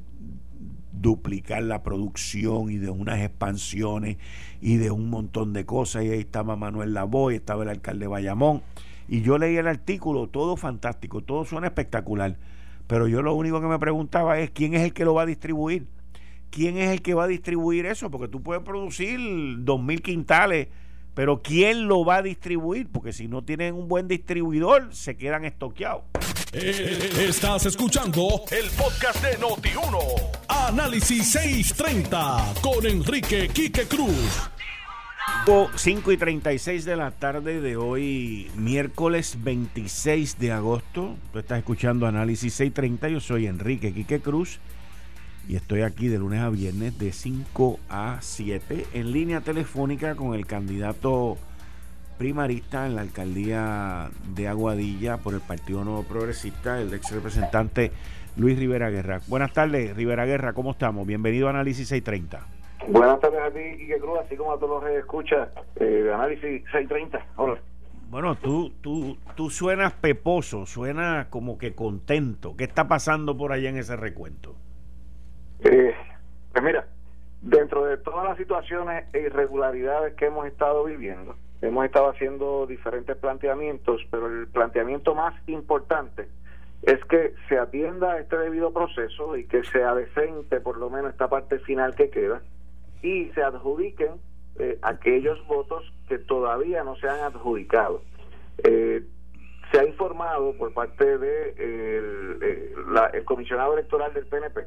duplicar 1.01 1.63
la 1.63 1.83
producción 1.83 2.71
y 2.71 2.79
de 2.79 2.91
unas 2.91 3.21
expansiones 3.21 4.17
y 4.61 4.77
de 4.77 4.91
un 4.91 5.11
montón 5.11 5.53
de 5.53 5.65
cosas. 5.65 6.05
Y 6.05 6.11
ahí 6.11 6.21
estaba 6.21 6.57
Manuel 6.57 6.95
Lavoy, 6.95 7.37
estaba 7.37 7.63
el 7.63 7.69
alcalde 7.69 8.07
Bayamón. 8.07 8.63
Y 9.09 9.23
yo 9.23 9.39
leí 9.39 9.57
el 9.57 9.69
artículo, 9.69 10.29
todo 10.29 10.57
fantástico, 10.57 11.23
todo 11.23 11.45
suena 11.45 11.69
espectacular. 11.69 12.37
Pero 12.87 13.09
yo 13.09 13.23
lo 13.23 13.35
único 13.35 13.61
que 13.61 13.67
me 13.67 13.79
preguntaba 13.79 14.39
es 14.39 14.51
quién 14.51 14.75
es 14.75 14.83
el 14.83 14.93
que 14.93 15.05
lo 15.05 15.15
va 15.15 15.23
a 15.23 15.27
distribuir. 15.27 15.87
¿Quién 16.51 16.79
es 16.79 16.91
el 16.91 17.03
que 17.03 17.15
va 17.15 17.25
a 17.25 17.29
distribuir 17.29 17.87
eso? 17.87 18.11
Porque 18.11 18.29
tú 18.29 18.43
puedes 18.43 18.63
producir 18.63 19.19
dos 19.59 19.83
mil 19.83 20.03
quintales, 20.03 20.69
pero 21.17 21.41
¿quién 21.41 21.89
lo 21.89 22.05
va 22.05 22.17
a 22.17 22.23
distribuir? 22.23 22.89
Porque 22.93 23.11
si 23.11 23.27
no 23.27 23.43
tienen 23.43 23.75
un 23.75 23.89
buen 23.89 24.07
distribuidor, 24.07 24.95
se 24.95 25.17
quedan 25.17 25.47
estoqueados. 25.47 26.03
Eh, 26.53 27.11
estás 27.27 27.65
escuchando 27.65 28.43
el 28.51 28.69
podcast 28.73 29.25
de 29.25 29.39
Noti1. 29.39 29.99
Análisis 30.47 31.33
630 31.33 32.53
con 32.61 32.85
Enrique 32.85 33.49
Quique 33.49 33.87
Cruz. 33.87 34.51
5 35.75 36.13
y 36.13 36.17
36 36.19 36.85
de 36.85 36.97
la 36.97 37.13
tarde 37.13 37.63
de 37.63 37.79
hoy, 37.79 38.51
miércoles 38.55 39.39
26 39.43 40.39
de 40.39 40.53
agosto. 40.53 41.17
Tú 41.33 41.39
estás 41.39 41.61
escuchando 41.61 42.07
Análisis 42.07 42.53
630. 42.53 43.09
Yo 43.09 43.21
soy 43.21 43.47
Enrique 43.47 43.95
Quique 43.95 44.21
Cruz 44.21 44.61
y 45.49 45.57
estoy 45.57 45.83
aquí 45.83 46.09
de 46.09 46.19
lunes 46.19 46.41
a 46.41 46.51
viernes 46.51 46.99
de 46.99 47.13
5 47.13 47.79
a 47.89 48.19
7 48.21 48.87
en 48.95 49.13
línea 49.13 49.41
telefónica 49.41 50.17
con 50.17 50.35
el 50.35 50.47
candidato 50.47 51.37
primarista 52.19 52.87
en 52.87 52.97
la 52.97 53.03
alcaldía 53.03 54.11
de 54.35 54.49
Aguadilla 54.49 55.19
por 55.19 55.35
el 55.35 55.41
Partido 55.41 55.85
Nuevo 55.85 56.03
Progresista, 56.03 56.81
el 56.81 56.93
ex 56.93 57.13
representante 57.13 57.93
Luis 58.37 58.59
Rivera 58.59 58.91
Guerra. 58.91 59.21
Buenas 59.29 59.53
tardes, 59.53 59.95
Rivera 59.97 60.25
Guerra, 60.25 60.53
¿cómo 60.53 60.73
estamos? 60.73 61.07
Bienvenido 61.07 61.47
a 61.47 61.51
Análisis 61.51 61.89
630. 61.89 62.47
Buenas 62.89 63.21
tardes 63.21 63.41
a 63.41 63.51
ti, 63.51 63.79
Quique 63.79 63.99
Cruz, 63.99 64.19
así 64.25 64.37
como 64.37 64.53
a 64.53 64.59
todos 64.59 64.83
los 64.83 64.91
que 64.91 64.99
escuchan 64.99 65.49
eh, 65.77 66.11
Análisis 66.13 66.63
630. 66.73 67.25
Hola. 67.37 67.59
Bueno, 68.09 68.37
tú, 68.37 68.73
tú, 68.81 69.19
tú 69.35 69.51
suenas 69.51 69.93
peposo, 69.93 70.65
suena 70.65 71.27
como 71.29 71.59
que 71.59 71.75
contento. 71.75 72.57
¿Qué 72.57 72.65
está 72.65 72.87
pasando 72.89 73.37
por 73.37 73.53
allá 73.53 73.69
en 73.69 73.79
ese 73.79 73.97
recuento? 73.97 74.55
Eh, 75.61 75.95
pues 76.53 76.64
mira, 76.64 76.87
dentro 77.40 77.85
de 77.85 77.97
todas 77.99 78.25
las 78.25 78.37
situaciones 78.37 79.05
e 79.12 79.21
irregularidades 79.21 80.14
que 80.14 80.27
hemos 80.27 80.47
estado 80.47 80.85
viviendo, 80.85 81.37
hemos 81.62 81.85
estado 81.85 82.11
haciendo 82.11 82.66
diferentes 82.66 83.16
planteamientos, 83.16 84.03
pero 84.11 84.27
el 84.27 84.49
planteamiento 84.49 85.14
más 85.14 85.35
importante 85.49 86.29
es 86.83 87.03
que 87.07 87.35
se 87.49 87.59
atienda 87.59 88.19
este 88.19 88.37
debido 88.37 88.73
proceso 88.73 89.37
y 89.37 89.47
que 89.47 89.64
sea 89.64 89.95
decente 89.95 90.61
por 90.61 90.77
lo 90.79 90.90
menos 90.90 91.11
esta 91.11 91.29
parte 91.29 91.59
final 91.61 91.95
que 91.95 92.11
queda 92.11 92.42
y 93.03 93.31
se 93.31 93.42
adjudiquen 93.42 94.12
eh, 94.59 94.79
aquellos 94.83 95.45
votos 95.47 95.92
que 96.09 96.19
todavía 96.19 96.85
no 96.85 96.97
se 96.97 97.09
han 97.09 97.21
adjudicado. 97.21 98.03
Eh, 98.59 99.03
se 99.77 99.83
ha 99.83 99.87
informado 99.87 100.55
por 100.55 100.73
parte 100.73 101.19
de 101.19 101.55
eh, 101.59 102.73
el 103.12 103.25
comisionado 103.25 103.75
electoral 103.75 104.15
del 104.15 104.25
PNP, 104.27 104.67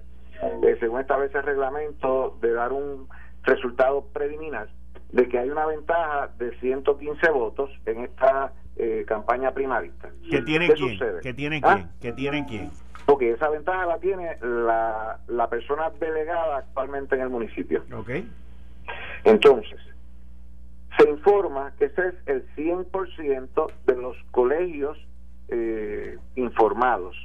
según 0.80 1.02
establece 1.02 1.40
el 1.40 1.46
reglamento, 1.46 2.38
de 2.42 2.52
dar 2.54 2.72
un 2.72 3.08
resultado 3.44 4.06
preliminar 4.14 4.70
de 5.12 5.28
que 5.28 5.40
hay 5.40 5.50
una 5.50 5.66
ventaja 5.66 6.30
de 6.38 6.56
115 6.60 7.28
votos 7.32 7.72
en 7.88 8.04
esta 8.04 8.54
eh, 8.76 9.04
campaña 9.08 9.52
primarista. 9.52 10.12
¿Qué 10.30 10.44
tiene 10.44 10.72
quién? 10.74 11.00
¿Qué 11.24 11.34
tiene 11.34 11.60
quién? 11.60 11.74
¿Ah? 11.74 11.90
¿Qué 12.00 12.12
tiene 12.12 12.46
quién? 12.46 12.70
Porque 13.08 13.32
esa 13.32 13.50
ventaja 13.50 13.88
la 13.88 13.98
tiene 13.98 14.38
la, 14.42 15.20
la 15.28 15.50
persona 15.50 15.90
delegada 16.00 16.58
actualmente 16.58 17.16
en 17.16 17.22
el 17.22 17.30
municipio. 17.30 17.84
Ok. 17.98 18.12
Entonces, 19.24 19.80
se 20.98 21.10
informa 21.10 21.74
que 21.78 21.86
ese 21.86 22.10
es 22.10 22.16
el 22.26 22.48
100% 22.56 23.72
de 23.86 23.96
los 23.96 24.18
colegios 24.32 24.98
eh, 25.50 26.18
informados. 26.36 27.16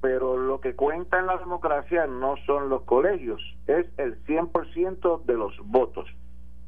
Pero 0.00 0.36
lo 0.36 0.60
que 0.60 0.74
cuenta 0.74 1.18
en 1.18 1.26
la 1.26 1.36
democracia 1.38 2.06
no 2.06 2.36
son 2.46 2.68
los 2.68 2.82
colegios, 2.82 3.42
es 3.66 3.86
el 3.98 4.22
100% 4.26 5.24
de 5.24 5.34
los 5.34 5.58
votos 5.64 6.08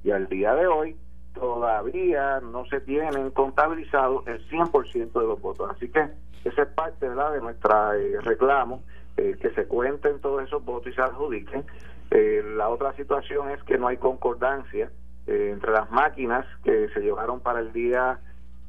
y 0.03 0.11
al 0.11 0.29
día 0.29 0.55
de 0.55 0.67
hoy 0.67 0.97
todavía 1.35 2.41
no 2.41 2.65
se 2.67 2.81
tienen 2.81 3.31
contabilizados 3.31 4.27
el 4.27 4.47
100% 4.49 5.13
de 5.13 5.27
los 5.27 5.41
votos. 5.41 5.71
Así 5.71 5.89
que 5.89 6.09
esa 6.45 6.63
es 6.63 6.69
parte 6.69 7.09
¿verdad? 7.09 7.33
de 7.33 7.41
nuestro 7.41 7.93
eh, 7.93 8.21
reclamo, 8.23 8.83
eh, 9.17 9.37
que 9.41 9.51
se 9.51 9.67
cuenten 9.67 10.21
todos 10.21 10.43
esos 10.43 10.65
votos 10.65 10.93
y 10.93 10.95
se 10.95 11.03
adjudiquen. 11.03 11.65
Eh, 12.11 12.43
la 12.57 12.69
otra 12.69 12.93
situación 12.95 13.51
es 13.51 13.63
que 13.65 13.79
no 13.79 13.89
hay 13.89 13.99
concordancia 13.99 14.91
entre 15.31 15.73
las 15.73 15.91
máquinas 15.91 16.45
que 16.65 16.89
se 16.89 17.01
llevaron 17.01 17.41
para 17.41 17.61
el 17.61 17.73
día 17.73 18.19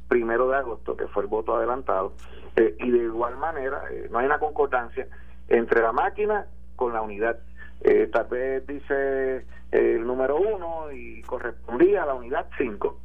primero 0.08 0.48
de 0.50 0.58
agosto, 0.58 0.96
que 0.96 1.08
fue 1.08 1.24
el 1.24 1.30
voto 1.30 1.56
adelantado, 1.56 2.14
y 2.56 2.92
de 2.92 3.04
igual 3.04 3.38
manera 3.38 3.84
no 4.10 4.20
hay 4.20 4.26
una 4.26 4.40
concordancia 4.40 5.08
entre 5.48 5.82
la 5.82 5.92
máquina 5.92 6.46
con 6.76 6.94
la 6.94 7.02
unidad 7.02 7.38
Eh, 7.84 8.10
tal 8.14 8.28
vez 8.28 8.66
dice 8.68 9.44
el 9.72 10.06
número 10.06 10.36
uno 10.38 10.92
y 10.92 11.24
correspondía 11.24 12.04
a 12.04 12.06
la 12.06 12.14
unidad 12.14 12.46
5. 12.58 13.00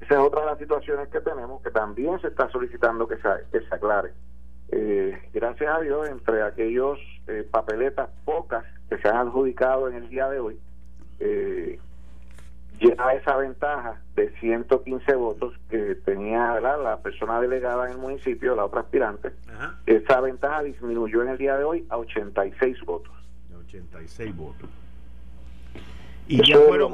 Esa 0.00 0.14
es 0.14 0.20
otra 0.20 0.40
de 0.40 0.46
las 0.46 0.58
situaciones 0.58 1.08
que 1.08 1.20
tenemos 1.20 1.62
que 1.62 1.70
también 1.70 2.20
se 2.20 2.28
está 2.28 2.50
solicitando 2.50 3.06
que 3.06 3.16
se, 3.16 3.28
que 3.52 3.60
se 3.60 3.74
aclare. 3.74 4.12
Eh, 4.70 5.16
gracias 5.32 5.72
a 5.72 5.80
Dios, 5.80 6.08
entre 6.08 6.42
aquellos 6.42 6.98
eh, 7.28 7.46
papeletas 7.48 8.10
pocas 8.24 8.64
que 8.88 8.98
se 8.98 9.08
han 9.08 9.16
adjudicado 9.16 9.88
en 9.88 9.94
el 9.94 10.08
día 10.08 10.28
de 10.28 10.40
hoy, 10.40 10.58
eh, 11.20 11.78
ya 12.80 13.12
esa 13.12 13.36
ventaja 13.36 14.00
de 14.14 14.30
115 14.40 15.14
votos 15.14 15.54
que 15.70 15.96
tenía 16.04 16.60
la 16.60 16.98
persona 16.98 17.40
delegada 17.40 17.86
en 17.86 17.92
el 17.92 17.98
municipio, 17.98 18.54
la 18.54 18.64
otra 18.64 18.80
aspirante, 18.80 19.32
esa 19.86 20.20
ventaja 20.20 20.62
disminuyó 20.62 21.22
en 21.22 21.28
el 21.28 21.38
día 21.38 21.56
de 21.56 21.64
hoy 21.64 21.86
a 21.88 21.98
86 21.98 22.84
votos. 22.84 23.12
86 23.66 24.36
votos. 24.36 24.68
Y 26.26 26.46
ya 26.46 26.58
fueron, 26.60 26.92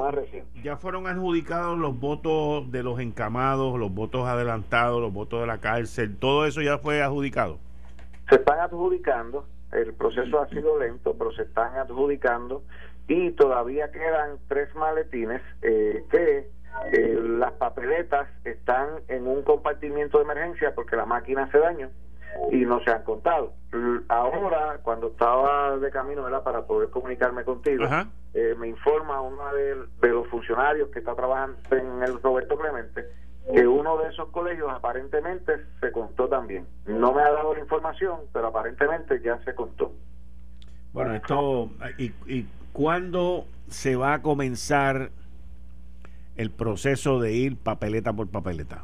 ya 0.63 0.77
fueron 0.77 1.07
adjudicados 1.07 1.77
los 1.77 1.99
votos 1.99 2.71
de 2.71 2.83
los 2.83 2.99
encamados, 3.01 3.77
los 3.77 3.93
votos 3.93 4.25
adelantados, 4.27 5.01
los 5.01 5.11
votos 5.11 5.41
de 5.41 5.47
la 5.47 5.57
cárcel, 5.57 6.15
todo 6.15 6.45
eso 6.45 6.61
ya 6.61 6.77
fue 6.77 7.01
adjudicado. 7.01 7.59
Se 8.29 8.35
están 8.35 8.59
adjudicando, 8.59 9.45
el 9.73 9.93
proceso 9.93 10.39
ha 10.39 10.47
sido 10.47 10.79
lento, 10.79 11.15
pero 11.17 11.33
se 11.33 11.41
están 11.41 11.75
adjudicando 11.77 12.63
y 13.07 13.31
todavía 13.31 13.91
quedan 13.91 14.37
tres 14.47 14.73
maletines 14.75 15.41
eh, 15.61 16.03
que 16.09 16.49
eh, 16.91 17.19
las 17.21 17.53
papeletas 17.53 18.27
están 18.43 18.87
en 19.07 19.27
un 19.27 19.43
compartimiento 19.43 20.17
de 20.17 20.23
emergencia 20.25 20.73
porque 20.73 20.95
la 20.95 21.05
máquina 21.05 21.43
hace 21.43 21.59
daño 21.59 21.89
y 22.51 22.65
no 22.65 22.81
se 22.81 22.91
han 22.91 23.03
contado. 23.03 23.53
Ahora, 24.09 24.79
cuando 24.83 25.07
estaba 25.07 25.77
de 25.77 25.89
camino 25.89 26.25
para 26.43 26.65
poder 26.65 26.89
comunicarme 26.89 27.43
contigo, 27.43 27.85
eh, 28.33 28.55
me 28.57 28.67
informa 28.67 29.21
uno 29.21 29.53
de, 29.53 30.09
los 30.09 30.27
funcionarios 30.27 30.89
que 30.89 30.99
está 30.99 31.15
trabajando 31.15 31.57
en 31.71 32.03
el 32.03 32.21
Roberto 32.21 32.57
Clemente 32.57 33.05
que 33.53 33.67
uno 33.67 33.97
de 33.99 34.09
esos 34.09 34.29
colegios 34.29 34.71
aparentemente 34.73 35.53
se 35.79 35.91
contó 35.91 36.27
también. 36.27 36.65
No 36.87 37.13
me 37.13 37.21
ha 37.21 37.31
dado 37.31 37.53
la 37.53 37.59
información, 37.59 38.21
pero 38.33 38.47
aparentemente 38.47 39.21
ya 39.21 39.37
se 39.45 39.53
contó. 39.53 39.93
Bueno, 40.93 41.13
esto, 41.13 41.69
¿y, 41.99 42.05
y 42.25 42.47
cuándo 42.75 43.45
se 43.69 43.95
va 43.95 44.15
a 44.15 44.21
comenzar 44.21 45.09
el 46.35 46.51
proceso 46.51 47.21
de 47.21 47.31
ir 47.31 47.55
papeleta 47.57 48.11
por 48.11 48.27
papeleta? 48.27 48.83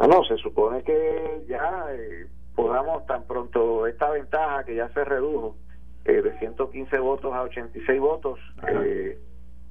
No, 0.00 0.24
se 0.24 0.36
supone 0.38 0.82
que 0.82 1.44
ya 1.48 1.86
eh, 1.92 2.26
podamos 2.56 3.06
tan 3.06 3.22
pronto 3.22 3.86
esta 3.86 4.10
ventaja 4.10 4.64
que 4.64 4.74
ya 4.74 4.88
se 4.88 5.04
redujo 5.04 5.54
eh, 6.04 6.20
de 6.20 6.36
115 6.40 6.98
votos 6.98 7.32
a 7.32 7.42
86 7.42 8.00
votos, 8.00 8.40
eh, 8.68 9.16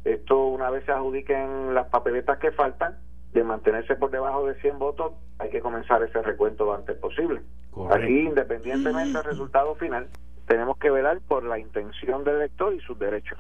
esto 0.06 0.48
una 0.48 0.70
vez 0.70 0.86
se 0.86 0.94
adjudiquen 0.94 1.74
las 1.74 1.88
papeletas 1.88 2.40
que 2.40 2.52
faltan, 2.54 2.98
de 3.34 3.44
mantenerse 3.44 3.96
por 3.98 4.10
debajo 4.10 4.48
de 4.48 4.56
100 4.62 4.80
votos, 4.80 5.12
hay 5.40 5.50
que 5.50 5.60
comenzar 5.60 6.02
ese 6.02 6.22
recuento 6.22 6.64
lo 6.64 6.76
antes 6.76 6.96
posible. 6.96 7.42
Aquí, 7.92 8.22
independientemente 8.22 9.18
del 9.18 9.26
resultado 9.26 9.76
final, 9.76 10.08
tenemos 10.48 10.78
que 10.78 10.90
velar 10.90 11.20
por 11.28 11.44
la 11.44 11.60
intención 11.60 12.24
del 12.24 12.36
elector 12.36 12.74
y 12.74 12.80
sus 12.82 12.98
derechos. 13.00 13.38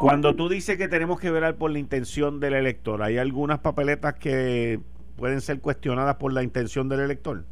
Cuando 0.00 0.34
tú 0.34 0.48
dices 0.48 0.76
que 0.76 0.88
tenemos 0.88 1.20
que 1.20 1.30
velar 1.30 1.54
por 1.54 1.70
la 1.70 1.78
intención 1.78 2.40
del 2.40 2.54
elector, 2.54 3.02
¿hay 3.02 3.18
algunas 3.18 3.60
papeletas 3.60 4.14
que 4.14 4.80
pueden 5.16 5.40
ser 5.40 5.60
cuestionadas 5.60 6.16
por 6.16 6.32
la 6.32 6.42
intención 6.42 6.88
del 6.88 7.00
elector? 7.00 7.44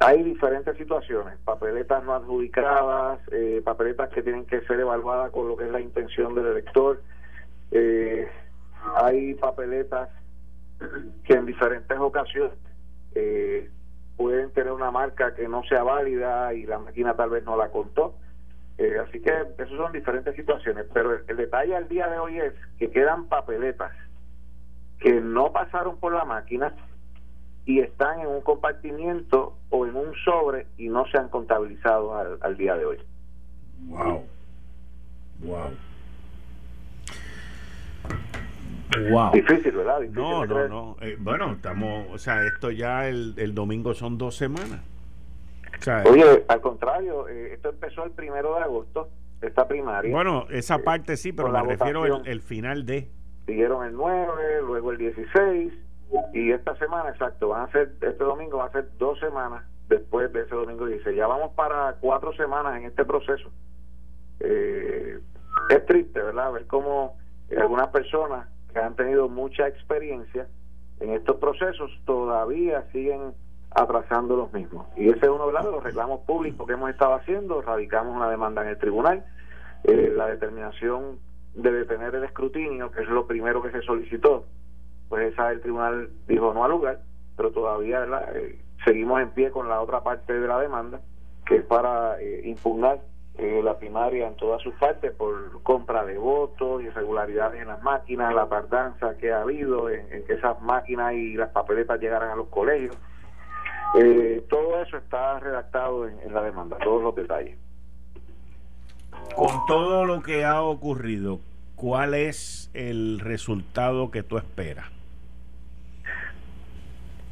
Hay 0.00 0.22
diferentes 0.22 0.76
situaciones, 0.76 1.38
papeletas 1.44 2.04
no 2.04 2.14
adjudicadas, 2.14 3.20
eh, 3.32 3.62
papeletas 3.64 4.10
que 4.10 4.22
tienen 4.22 4.44
que 4.44 4.60
ser 4.62 4.80
evaluadas 4.80 5.30
con 5.30 5.48
lo 5.48 5.56
que 5.56 5.64
es 5.64 5.70
la 5.70 5.80
intención 5.80 6.34
del 6.34 6.46
elector. 6.46 7.00
Eh, 7.70 8.28
hay 8.96 9.34
papeletas 9.34 10.10
que 11.24 11.32
en 11.32 11.46
diferentes 11.46 11.98
ocasiones 11.98 12.58
eh, 13.14 13.70
pueden 14.16 14.50
tener 14.52 14.72
una 14.72 14.90
marca 14.90 15.34
que 15.34 15.48
no 15.48 15.62
sea 15.64 15.82
válida 15.82 16.52
y 16.54 16.64
la 16.64 16.78
máquina 16.78 17.14
tal 17.14 17.30
vez 17.30 17.44
no 17.44 17.56
la 17.56 17.70
contó. 17.70 18.14
así 19.02 19.20
que 19.20 19.30
esas 19.30 19.68
son 19.76 19.92
diferentes 19.92 20.34
situaciones, 20.34 20.86
pero 20.92 21.18
el 21.26 21.36
detalle 21.36 21.76
al 21.76 21.88
día 21.88 22.08
de 22.08 22.18
hoy 22.18 22.38
es 22.38 22.52
que 22.78 22.90
quedan 22.90 23.28
papeletas 23.28 23.92
que 24.98 25.20
no 25.20 25.52
pasaron 25.52 25.98
por 25.98 26.14
la 26.14 26.24
máquina 26.24 26.72
y 27.66 27.80
están 27.80 28.20
en 28.20 28.28
un 28.28 28.40
compartimiento 28.40 29.56
o 29.70 29.86
en 29.86 29.96
un 29.96 30.14
sobre 30.24 30.66
y 30.78 30.88
no 30.88 31.04
se 31.06 31.18
han 31.18 31.28
contabilizado 31.28 32.38
al, 32.40 32.56
día 32.56 32.76
de 32.76 32.86
hoy. 32.86 32.98
Wow. 33.88 34.22
Wow. 35.40 35.85
Wow. 39.10 39.32
Difícil, 39.32 39.72
¿verdad? 39.72 40.00
no, 40.10 40.46
no, 40.46 40.68
no. 40.68 40.96
Eh, 41.00 41.16
bueno, 41.18 41.52
estamos, 41.52 42.06
o 42.12 42.18
sea, 42.18 42.44
esto 42.44 42.70
ya 42.70 43.08
el, 43.08 43.34
el 43.36 43.54
domingo 43.54 43.94
son 43.94 44.18
dos 44.18 44.36
semanas. 44.36 44.80
Oye, 46.06 46.44
al 46.48 46.60
contrario, 46.60 47.28
eh, 47.28 47.54
esto 47.54 47.70
empezó 47.70 48.04
el 48.04 48.10
primero 48.12 48.54
de 48.56 48.62
agosto, 48.62 49.08
esta 49.42 49.68
primaria. 49.68 50.10
Bueno, 50.10 50.46
esa 50.50 50.78
parte 50.78 51.16
sí, 51.16 51.32
pero 51.32 51.50
me 51.50 51.62
refiero 51.62 52.04
al 52.04 52.26
el 52.26 52.40
final 52.40 52.86
de 52.86 53.08
siguieron 53.46 53.86
el 53.86 53.94
9, 53.94 54.62
luego 54.62 54.90
el 54.90 54.98
16 54.98 55.72
y 56.34 56.50
esta 56.50 56.76
semana, 56.76 57.10
exacto, 57.10 57.48
van 57.48 57.68
a 57.68 57.72
ser, 57.72 57.92
este 58.00 58.24
domingo 58.24 58.58
va 58.58 58.66
a 58.66 58.72
ser 58.72 58.88
dos 58.98 59.18
semanas 59.20 59.64
después 59.88 60.32
de 60.32 60.42
ese 60.42 60.54
domingo 60.54 60.86
16. 60.86 61.16
Ya 61.16 61.26
vamos 61.26 61.52
para 61.54 61.94
cuatro 62.00 62.32
semanas 62.34 62.76
en 62.76 62.84
este 62.86 63.04
proceso. 63.04 63.50
Eh, 64.40 65.18
es 65.70 65.86
triste, 65.86 66.20
¿verdad? 66.20 66.52
Ver 66.52 66.66
cómo 66.66 67.16
algunas 67.56 67.88
personas 67.88 68.48
que 68.76 68.82
han 68.82 68.94
tenido 68.94 69.30
mucha 69.30 69.66
experiencia 69.66 70.46
en 71.00 71.14
estos 71.14 71.36
procesos 71.36 71.90
todavía 72.04 72.84
siguen 72.92 73.32
atrasando 73.70 74.36
los 74.36 74.52
mismos. 74.52 74.86
Y 74.96 75.08
ese 75.08 75.20
es 75.24 75.28
uno 75.28 75.46
de 75.46 75.52
los 75.54 75.82
reclamos 75.82 76.20
públicos 76.26 76.66
que 76.66 76.74
hemos 76.74 76.90
estado 76.90 77.14
haciendo. 77.14 77.62
Radicamos 77.62 78.14
una 78.14 78.28
demanda 78.28 78.62
en 78.62 78.68
el 78.68 78.78
tribunal. 78.78 79.24
Eh, 79.84 80.12
la 80.14 80.26
determinación 80.26 81.18
de 81.54 81.72
detener 81.72 82.14
el 82.16 82.24
escrutinio, 82.24 82.90
que 82.90 83.02
es 83.02 83.08
lo 83.08 83.26
primero 83.26 83.62
que 83.62 83.70
se 83.70 83.80
solicitó, 83.80 84.44
pues 85.08 85.32
esa 85.32 85.52
el 85.52 85.62
tribunal 85.62 86.10
dijo 86.28 86.52
no 86.52 86.64
al 86.64 86.70
lugar, 86.70 87.00
pero 87.34 87.52
todavía 87.52 88.06
eh, 88.34 88.58
seguimos 88.84 89.22
en 89.22 89.30
pie 89.30 89.50
con 89.50 89.70
la 89.70 89.80
otra 89.80 90.02
parte 90.02 90.38
de 90.38 90.46
la 90.46 90.60
demanda, 90.60 91.00
que 91.46 91.56
es 91.56 91.64
para 91.64 92.20
eh, 92.20 92.42
impugnar 92.44 93.00
eh, 93.38 93.60
la 93.62 93.78
primaria 93.78 94.28
en 94.28 94.36
todas 94.36 94.62
sus 94.62 94.74
partes 94.74 95.12
por 95.12 95.62
compra 95.62 96.04
de 96.04 96.18
votos, 96.18 96.82
irregularidades 96.82 97.62
en 97.62 97.68
las 97.68 97.82
máquinas, 97.82 98.34
la 98.34 98.48
tardanza 98.48 99.16
que 99.18 99.32
ha 99.32 99.42
habido 99.42 99.90
en, 99.90 100.24
que 100.24 100.34
esas 100.34 100.60
máquinas 100.62 101.12
y 101.14 101.34
las 101.34 101.50
papeletas 101.50 102.00
llegaran 102.00 102.30
a 102.30 102.36
los 102.36 102.48
colegios. 102.48 102.96
todo 104.48 104.82
eso 104.82 104.96
está 104.96 105.38
redactado 105.40 106.08
en 106.08 106.32
la 106.32 106.42
demanda, 106.42 106.78
todos 106.78 107.02
los 107.02 107.14
detalles. 107.14 107.58
Con 109.34 109.66
todo 109.66 110.04
lo 110.04 110.22
que 110.22 110.44
ha 110.44 110.62
ocurrido, 110.62 111.40
¿cuál 111.74 112.14
es 112.14 112.70
el 112.74 113.20
resultado 113.20 114.10
que 114.10 114.22
tú 114.22 114.38
esperas? 114.38 114.86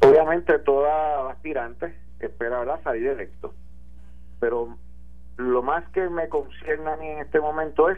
Obviamente 0.01 0.59
toda 0.59 1.31
aspirante 1.31 1.95
espera 2.19 2.59
¿verdad? 2.59 2.79
salir 2.83 3.07
electo, 3.07 3.53
pero 4.39 4.77
lo 5.37 5.61
más 5.61 5.87
que 5.89 6.09
me 6.09 6.29
concierne 6.29 6.89
a 6.89 6.97
mí 6.97 7.07
en 7.07 7.19
este 7.19 7.39
momento 7.39 7.89
es 7.89 7.97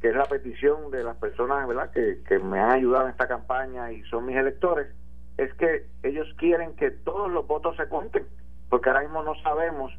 que 0.00 0.08
es 0.08 0.16
la 0.16 0.24
petición 0.24 0.90
de 0.90 1.04
las 1.04 1.16
personas 1.16 1.66
¿verdad? 1.68 1.90
Que, 1.92 2.22
que 2.28 2.38
me 2.38 2.58
han 2.58 2.72
ayudado 2.72 3.04
en 3.04 3.10
esta 3.10 3.28
campaña 3.28 3.92
y 3.92 4.02
son 4.04 4.26
mis 4.26 4.36
electores, 4.36 4.88
es 5.36 5.52
que 5.54 5.86
ellos 6.02 6.26
quieren 6.38 6.74
que 6.74 6.90
todos 6.90 7.30
los 7.30 7.46
votos 7.46 7.76
se 7.76 7.86
cuenten, 7.88 8.26
porque 8.68 8.90
ahora 8.90 9.02
mismo 9.02 9.22
no 9.22 9.34
sabemos 9.42 9.92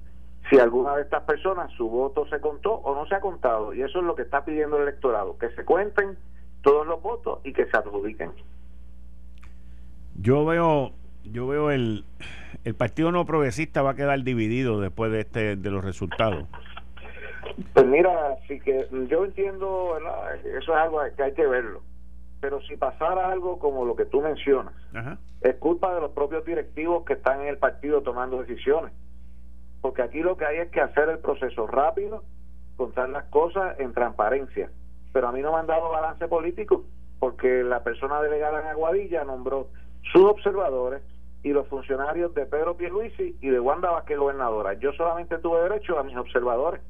si 0.50 0.60
alguna 0.60 0.96
de 0.96 1.04
estas 1.04 1.24
personas 1.24 1.72
su 1.74 1.90
voto 1.90 2.28
se 2.28 2.40
contó 2.40 2.74
o 2.74 2.96
no 2.96 3.08
se 3.08 3.16
ha 3.16 3.22
contado. 3.22 3.74
Y 3.74 3.82
eso 3.82 4.00
es 4.00 4.06
lo 4.06 4.16
que 4.16 4.24
está 4.24 4.44
pidiendo 4.44 4.78
el 4.78 4.84
electorado, 4.84 5.38
que 5.38 5.50
se 5.52 5.64
cuenten 5.64 6.18
todos 6.62 6.86
los 6.86 7.02
votos 7.02 7.40
y 7.44 7.54
que 7.54 7.66
se 7.66 7.78
adjudiquen. 7.78 8.32
Yo 10.16 10.46
veo, 10.46 10.92
yo 11.24 11.48
veo 11.48 11.72
el, 11.72 12.06
el 12.64 12.76
Partido 12.76 13.12
No 13.12 13.26
Progresista 13.26 13.82
va 13.82 13.92
a 13.92 13.96
quedar 13.96 14.22
dividido 14.24 14.80
después 14.80 15.12
de 15.12 15.22
este 15.22 15.56
de 15.56 15.72
los 15.72 15.84
resultados. 15.84 16.48
Pues 17.74 17.86
mira, 17.86 18.38
sí 18.48 18.60
que 18.60 18.88
yo 19.10 19.26
entiendo, 19.26 19.98
eso 20.58 20.72
es 20.74 20.78
algo 20.78 21.02
que 21.16 21.24
hay 21.24 21.34
que 21.34 21.48
verlo. 21.48 21.82
Pero 22.42 22.62
si 22.62 22.76
pasara 22.76 23.32
algo 23.32 23.60
como 23.60 23.86
lo 23.86 23.96
que 23.96 24.06
tú 24.06 24.22
mencionas, 24.22 24.74
es 25.42 25.56
culpa 25.56 25.94
de 25.96 26.02
los 26.02 26.12
propios 26.12 26.46
directivos 26.46 27.06
que 27.06 27.14
están 27.14 27.42
en 27.42 27.48
el 27.48 27.58
partido 27.58 28.02
tomando 28.02 28.42
decisiones 28.42 28.92
porque 29.84 30.02
aquí 30.02 30.22
lo 30.22 30.38
que 30.38 30.46
hay 30.46 30.60
es 30.60 30.72
que 30.72 30.80
hacer 30.80 31.10
el 31.10 31.20
proceso 31.20 31.68
rápido, 31.68 32.24
contar 32.78 33.10
las 33.10 33.26
cosas 33.26 33.78
en 33.82 33.92
transparencia. 33.92 34.72
Pero 35.12 35.28
a 35.28 35.34
mí 35.34 35.42
no 35.42 35.52
me 35.52 35.60
han 35.60 35.68
dado 35.68 35.90
balance 35.90 36.26
político, 36.30 36.86
porque 37.20 37.64
la 37.64 37.84
persona 37.84 38.22
delegada 38.22 38.62
en 38.62 38.68
Aguadilla 38.68 39.26
nombró 39.26 39.68
sus 40.14 40.24
observadores 40.24 41.04
y 41.44 41.50
los 41.50 41.68
funcionarios 41.68 42.34
de 42.34 42.46
Pedro 42.46 42.78
Pierluisi 42.78 43.36
y 43.42 43.50
de 43.50 43.60
Wanda 43.60 43.92
Vázquez 43.92 44.18
gobernadora. 44.18 44.72
Yo 44.76 44.94
solamente 44.94 45.38
tuve 45.40 45.64
derecho 45.64 46.00
a 46.00 46.04
mis 46.04 46.16
observadores. 46.16 46.82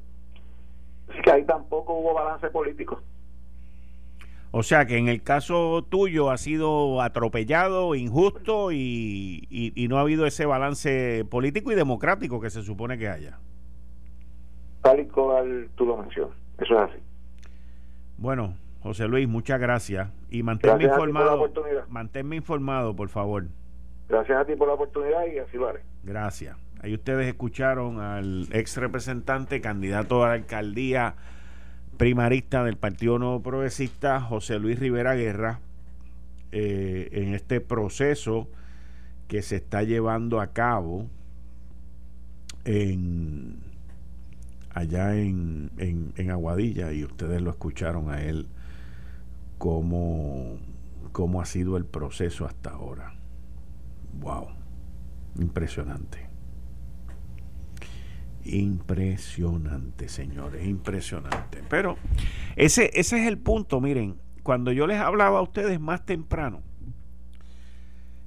Así 1.08 1.20
que 1.22 1.30
ahí 1.30 1.44
tampoco 1.44 1.94
hubo 1.94 2.14
balance 2.14 2.48
político. 2.50 3.00
O 4.56 4.62
sea 4.62 4.86
que 4.86 4.98
en 4.98 5.08
el 5.08 5.22
caso 5.24 5.84
tuyo 5.88 6.30
ha 6.30 6.36
sido 6.36 7.02
atropellado, 7.02 7.96
injusto 7.96 8.70
y, 8.70 9.48
y, 9.50 9.88
no 9.88 9.98
ha 9.98 10.02
habido 10.02 10.26
ese 10.26 10.46
balance 10.46 11.24
político 11.28 11.72
y 11.72 11.74
democrático 11.74 12.40
que 12.40 12.50
se 12.50 12.62
supone 12.62 12.96
que 12.96 13.08
haya. 13.08 13.40
Tal 14.82 15.00
y 15.00 15.06
cual 15.06 15.70
tú 15.74 15.86
lo 15.86 15.96
mencionas. 15.96 16.36
Eso 16.60 16.74
es 16.74 16.90
así. 16.90 16.98
Bueno, 18.16 18.54
José 18.84 19.08
Luis, 19.08 19.26
muchas 19.26 19.58
gracias. 19.58 20.08
Y 20.30 20.44
manténme 20.44 20.84
informado. 20.84 21.50
Manténme 21.88 22.36
informado, 22.36 22.94
por 22.94 23.08
favor. 23.08 23.46
Gracias 24.08 24.38
a 24.38 24.44
ti 24.44 24.54
por 24.54 24.68
la 24.68 24.74
oportunidad 24.74 25.26
y 25.26 25.38
así 25.38 25.56
lo 25.56 25.68
haré. 25.68 25.80
Gracias. 26.04 26.56
Ahí 26.84 26.92
ustedes 26.92 27.26
escucharon 27.26 27.98
al 27.98 28.46
ex 28.52 28.76
representante, 28.76 29.62
candidato 29.62 30.22
a 30.22 30.28
la 30.28 30.34
alcaldía 30.34 31.14
primarista 31.96 32.62
del 32.62 32.76
Partido 32.76 33.18
Nuevo 33.18 33.40
Progresista, 33.40 34.20
José 34.20 34.58
Luis 34.58 34.78
Rivera 34.78 35.14
Guerra, 35.14 35.60
eh, 36.52 37.08
en 37.12 37.32
este 37.32 37.62
proceso 37.62 38.50
que 39.28 39.40
se 39.40 39.56
está 39.56 39.82
llevando 39.82 40.42
a 40.42 40.48
cabo 40.48 41.08
en 42.66 43.56
allá 44.74 45.16
en, 45.16 45.70
en, 45.78 46.30
Aguadilla 46.30 46.92
y 46.92 47.02
ustedes 47.02 47.40
lo 47.40 47.48
escucharon 47.48 48.10
a 48.10 48.20
él 48.20 48.46
cómo, 49.56 50.58
cómo 51.12 51.40
ha 51.40 51.46
sido 51.46 51.78
el 51.78 51.86
proceso 51.86 52.44
hasta 52.44 52.72
ahora. 52.72 53.14
Wow, 54.20 54.48
impresionante. 55.38 56.23
Impresionante, 58.44 60.08
señores, 60.08 60.66
impresionante. 60.66 61.62
Pero 61.68 61.96
ese, 62.56 62.90
ese 62.94 63.20
es 63.22 63.26
el 63.26 63.38
punto, 63.38 63.80
miren, 63.80 64.16
cuando 64.42 64.70
yo 64.72 64.86
les 64.86 65.00
hablaba 65.00 65.38
a 65.38 65.42
ustedes 65.42 65.80
más 65.80 66.04
temprano, 66.04 66.62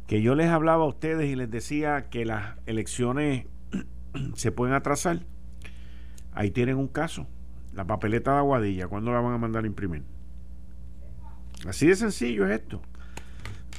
que 0.07 0.21
yo 0.21 0.35
les 0.35 0.47
hablaba 0.47 0.85
a 0.85 0.87
ustedes 0.87 1.29
y 1.29 1.35
les 1.35 1.51
decía 1.51 2.09
que 2.09 2.25
las 2.25 2.57
elecciones 2.65 3.45
se 4.35 4.51
pueden 4.51 4.73
atrasar, 4.73 5.19
ahí 6.33 6.49
tienen 6.49 6.77
un 6.77 6.87
caso. 6.87 7.27
La 7.73 7.85
papeleta 7.85 8.31
de 8.31 8.37
Aguadilla, 8.37 8.87
¿cuándo 8.87 9.11
la 9.11 9.19
van 9.19 9.33
a 9.33 9.37
mandar 9.37 9.65
a 9.65 9.67
imprimir? 9.67 10.03
Así 11.67 11.85
de 11.85 11.95
sencillo 11.95 12.47
es 12.47 12.61
esto. 12.61 12.81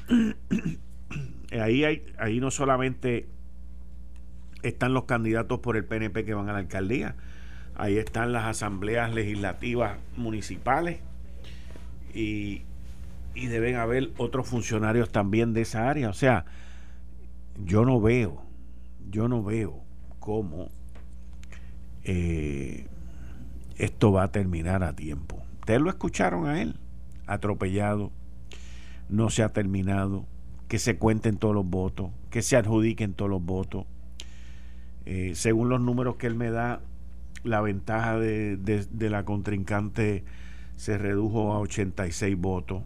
ahí, 1.50 1.84
hay, 1.84 2.04
ahí 2.18 2.38
no 2.38 2.50
solamente 2.52 3.26
están 4.62 4.94
los 4.94 5.04
candidatos 5.04 5.60
por 5.60 5.76
el 5.76 5.84
PNP 5.84 6.24
que 6.24 6.34
van 6.34 6.48
a 6.48 6.52
la 6.52 6.58
alcaldía, 6.58 7.14
ahí 7.76 7.96
están 7.96 8.32
las 8.32 8.44
asambleas 8.44 9.14
legislativas 9.14 9.98
municipales 10.16 11.00
y, 12.14 12.62
deben 13.34 13.76
haber 13.76 14.10
otros 14.16 14.48
funcionarios 14.48 15.10
también 15.10 15.54
de 15.54 15.60
esa 15.60 15.88
área. 15.88 16.08
O 16.08 16.12
sea, 16.12 16.44
yo 17.64 17.84
no 17.84 18.00
veo, 18.00 18.42
yo 19.10 19.28
no 19.28 19.44
veo 19.44 19.80
cómo 20.18 20.70
eh, 22.02 22.88
esto 23.76 24.10
va 24.10 24.24
a 24.24 24.32
terminar 24.32 24.82
a 24.82 24.94
tiempo. 24.94 25.40
Ustedes 25.60 25.80
lo 25.80 25.88
escucharon 25.88 26.48
a 26.48 26.60
él, 26.60 26.74
atropellado, 27.28 28.10
no 29.08 29.30
se 29.30 29.44
ha 29.44 29.52
terminado, 29.52 30.26
que 30.66 30.80
se 30.80 30.98
cuenten 30.98 31.36
todos 31.36 31.54
los 31.54 31.64
votos, 31.64 32.10
que 32.30 32.42
se 32.42 32.56
adjudiquen 32.56 33.14
todos 33.14 33.30
los 33.30 33.42
votos 33.42 33.86
eh, 35.10 35.34
según 35.34 35.70
los 35.70 35.80
números 35.80 36.16
que 36.16 36.26
él 36.26 36.34
me 36.34 36.50
da, 36.50 36.82
la 37.42 37.62
ventaja 37.62 38.18
de, 38.18 38.86
la 39.00 39.24
contrincante 39.24 40.22
se 40.76 40.98
redujo 40.98 41.54
a 41.54 41.60
86 41.60 42.36
votos. 42.36 42.82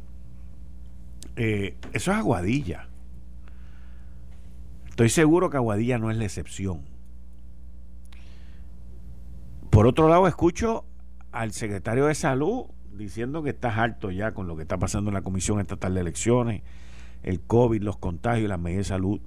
Eh, 1.35 1.75
eso 1.93 2.13
es 2.13 2.17
Aguadilla. 2.19 2.87
Estoy 4.89 5.09
seguro 5.09 5.51
que 5.51 5.57
Aguadilla 5.57 5.99
no 5.99 6.13
es 6.13 6.17
la 6.17 6.23
excepción. 6.23 6.83
Por 9.71 9.89
otro 9.89 10.09
lado, 10.09 10.29
escucho 10.29 10.85
al 11.33 11.51
secretario 11.51 12.07
de 12.07 12.15
Salud 12.15 12.67
diciendo 12.93 13.43
que 13.43 13.51
estás 13.51 13.79
harto 13.79 14.13
ya 14.13 14.31
con 14.31 14.47
lo 14.47 14.55
que 14.55 14.63
está 14.63 14.79
pasando 14.79 15.11
en 15.11 15.15
la 15.15 15.23
Comisión 15.23 15.59
Estatal 15.59 15.93
de 15.93 16.03
Elecciones, 16.03 16.63
el 17.25 17.41
COVID, 17.41 17.83
los 17.83 17.97
contagios, 17.97 18.49
las 18.49 18.61
medidas 18.61 18.87
de 18.87 18.95
salud. 18.95 19.21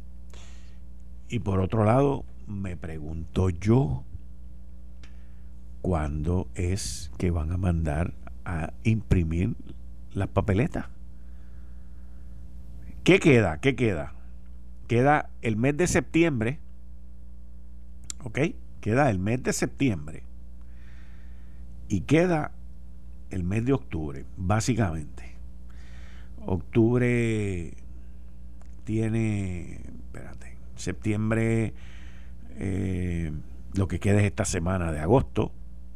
Y 1.27 1.39
por 1.39 1.59
otro 1.59 1.83
lado, 1.83 2.23
me 2.47 2.77
pregunto 2.77 3.49
yo, 3.49 4.03
¿cuándo 5.81 6.47
es 6.55 7.11
que 7.17 7.31
van 7.31 7.51
a 7.51 7.57
mandar 7.57 8.13
a 8.43 8.73
imprimir 8.83 9.55
las 10.13 10.27
papeletas? 10.29 10.87
¿Qué 13.03 13.19
queda? 13.19 13.59
¿Qué 13.59 13.75
queda? 13.75 14.13
Queda 14.87 15.29
el 15.41 15.57
mes 15.57 15.77
de 15.77 15.87
septiembre, 15.87 16.59
¿ok? 18.23 18.39
Queda 18.81 19.09
el 19.09 19.19
mes 19.19 19.43
de 19.43 19.53
septiembre 19.53 20.23
y 21.87 22.01
queda 22.01 22.51
el 23.29 23.43
mes 23.43 23.65
de 23.65 23.73
octubre, 23.73 24.25
básicamente. 24.37 25.35
Octubre 26.45 27.73
tiene, 28.83 29.81
espérate, 30.05 30.57
septiembre 30.75 31.73
eh, 32.57 33.31
lo 33.73 33.87
que 33.87 33.99
queda 33.99 34.19
es 34.19 34.25
esta 34.25 34.45
semana 34.45 34.91
de 34.91 34.99
agosto 34.99 35.51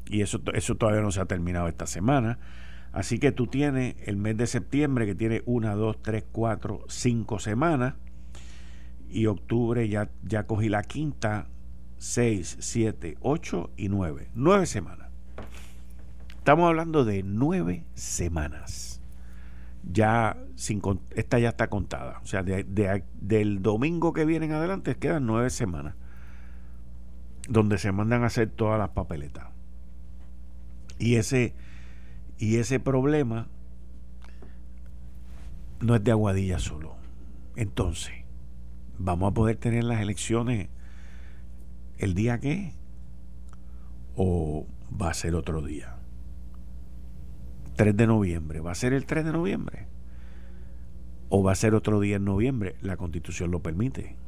y 0.05 0.21
eso, 0.21 0.41
eso 0.53 0.75
todavía 0.75 1.01
no 1.01 1.11
se 1.11 1.21
ha 1.21 1.25
terminado 1.25 1.67
esta 1.67 1.87
semana. 1.87 2.39
Así 2.91 3.19
que 3.19 3.31
tú 3.31 3.47
tienes 3.47 3.95
el 4.05 4.17
mes 4.17 4.35
de 4.37 4.47
septiembre 4.47 5.05
que 5.05 5.15
tiene 5.15 5.43
una, 5.45 5.75
dos, 5.75 6.01
tres, 6.01 6.23
cuatro, 6.31 6.83
cinco 6.87 7.39
semanas 7.39 7.93
y 9.09 9.27
octubre 9.27 9.87
ya, 9.87 10.09
ya 10.23 10.47
cogí 10.47 10.69
la 10.69 10.83
quinta, 10.83 11.47
seis, 11.97 12.57
siete, 12.59 13.17
ocho 13.21 13.69
y 13.77 13.89
nueve. 13.89 14.29
Nueve 14.33 14.65
semanas. 14.65 15.09
Estamos 16.37 16.67
hablando 16.67 17.05
de 17.05 17.21
nueve 17.21 17.83
semanas. 17.93 19.01
Ya 19.83 20.37
sin, 20.55 20.81
esta 21.11 21.37
ya 21.37 21.49
está 21.49 21.67
contada. 21.67 22.19
O 22.23 22.25
sea, 22.25 22.43
del 22.43 23.61
domingo 23.61 24.13
que 24.13 24.25
viene 24.25 24.47
en 24.47 24.53
adelante 24.53 24.95
quedan 24.95 25.27
nueve 25.27 25.51
semanas 25.51 25.95
donde 27.49 27.79
se 27.79 27.91
mandan 27.91 28.23
a 28.23 28.27
hacer 28.27 28.49
todas 28.49 28.79
las 28.79 28.89
papeletas. 28.89 29.47
Y 30.99 31.15
ese, 31.15 31.53
y 32.37 32.57
ese 32.57 32.79
problema 32.79 33.47
no 35.81 35.95
es 35.95 36.03
de 36.03 36.11
Aguadilla 36.11 36.59
solo. 36.59 36.95
Entonces, 37.55 38.13
¿vamos 38.97 39.31
a 39.31 39.33
poder 39.33 39.57
tener 39.57 39.83
las 39.83 39.99
elecciones 39.99 40.69
el 41.97 42.13
día 42.13 42.39
que? 42.39 42.73
¿O 44.15 44.67
va 45.01 45.09
a 45.09 45.13
ser 45.13 45.35
otro 45.35 45.61
día? 45.63 45.95
3 47.77 47.97
de 47.97 48.07
noviembre. 48.07 48.59
¿Va 48.59 48.71
a 48.71 48.75
ser 48.75 48.93
el 48.93 49.05
3 49.05 49.25
de 49.25 49.31
noviembre? 49.31 49.87
¿O 51.29 51.43
va 51.43 51.53
a 51.53 51.55
ser 51.55 51.73
otro 51.73 51.99
día 51.99 52.17
en 52.17 52.25
noviembre? 52.25 52.75
La 52.81 52.97
constitución 52.97 53.51
lo 53.51 53.61
permite 53.61 54.18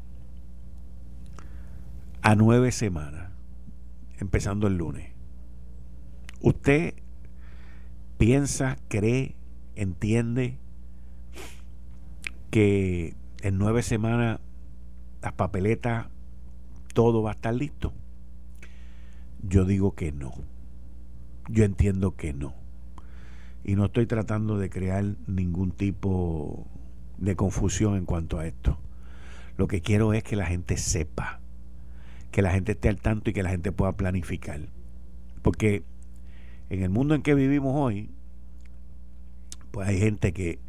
a 2.21 2.35
nueve 2.35 2.71
semanas, 2.71 3.31
empezando 4.19 4.67
el 4.67 4.77
lunes. 4.77 5.11
¿Usted 6.39 6.93
piensa, 8.17 8.77
cree, 8.87 9.35
entiende 9.75 10.57
que 12.51 13.15
en 13.41 13.57
nueve 13.57 13.81
semanas 13.81 14.39
las 15.21 15.33
papeletas, 15.33 16.07
todo 16.93 17.23
va 17.23 17.31
a 17.31 17.33
estar 17.33 17.53
listo? 17.55 17.93
Yo 19.41 19.65
digo 19.65 19.95
que 19.95 20.11
no. 20.11 20.33
Yo 21.49 21.63
entiendo 21.63 22.15
que 22.15 22.33
no. 22.33 22.53
Y 23.63 23.75
no 23.75 23.85
estoy 23.85 24.05
tratando 24.05 24.57
de 24.57 24.69
crear 24.69 25.03
ningún 25.27 25.71
tipo 25.71 26.67
de 27.17 27.35
confusión 27.35 27.95
en 27.95 28.05
cuanto 28.05 28.39
a 28.39 28.45
esto. 28.45 28.79
Lo 29.57 29.67
que 29.67 29.81
quiero 29.81 30.13
es 30.13 30.23
que 30.23 30.35
la 30.35 30.45
gente 30.45 30.77
sepa 30.77 31.40
que 32.31 32.41
la 32.41 32.51
gente 32.51 32.71
esté 32.71 32.89
al 32.89 32.99
tanto 32.99 33.29
y 33.29 33.33
que 33.33 33.43
la 33.43 33.49
gente 33.49 33.71
pueda 33.71 33.91
planificar. 33.93 34.61
Porque 35.41 35.83
en 36.69 36.81
el 36.83 36.89
mundo 36.89 37.13
en 37.13 37.21
que 37.21 37.35
vivimos 37.35 37.75
hoy, 37.75 38.09
pues 39.71 39.87
hay 39.87 39.99
gente 39.99 40.33
que 40.33 40.59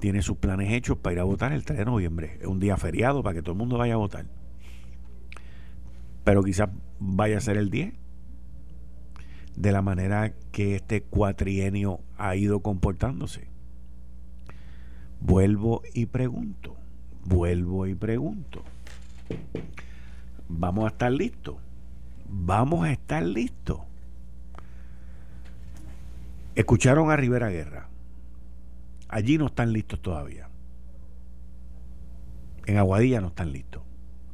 tiene 0.00 0.22
sus 0.22 0.38
planes 0.38 0.72
hechos 0.72 0.98
para 0.98 1.14
ir 1.14 1.20
a 1.20 1.24
votar 1.24 1.52
el 1.52 1.64
3 1.64 1.78
de 1.78 1.84
noviembre. 1.84 2.38
Es 2.40 2.46
un 2.46 2.60
día 2.60 2.76
feriado 2.76 3.22
para 3.22 3.34
que 3.34 3.42
todo 3.42 3.52
el 3.52 3.58
mundo 3.58 3.78
vaya 3.78 3.94
a 3.94 3.98
votar. 3.98 4.26
Pero 6.24 6.42
quizás 6.42 6.70
vaya 6.98 7.38
a 7.38 7.40
ser 7.40 7.56
el 7.56 7.70
10. 7.70 7.94
De 9.56 9.70
la 9.70 9.82
manera 9.82 10.32
que 10.50 10.74
este 10.76 11.02
cuatrienio 11.02 12.00
ha 12.16 12.34
ido 12.36 12.60
comportándose. 12.60 13.48
Vuelvo 15.20 15.82
y 15.92 16.06
pregunto. 16.06 16.74
Vuelvo 17.24 17.86
y 17.86 17.94
pregunto 17.94 18.64
vamos 20.48 20.84
a 20.84 20.88
estar 20.88 21.12
listos. 21.12 21.56
Vamos 22.28 22.84
a 22.84 22.92
estar 22.92 23.22
listos. 23.22 23.80
Escucharon 26.54 27.10
a 27.10 27.16
Rivera 27.16 27.48
Guerra. 27.48 27.88
Allí 29.08 29.38
no 29.38 29.46
están 29.46 29.72
listos 29.72 30.00
todavía. 30.00 30.48
En 32.66 32.78
Aguadilla 32.78 33.20
no 33.20 33.28
están 33.28 33.52
listos. 33.52 33.82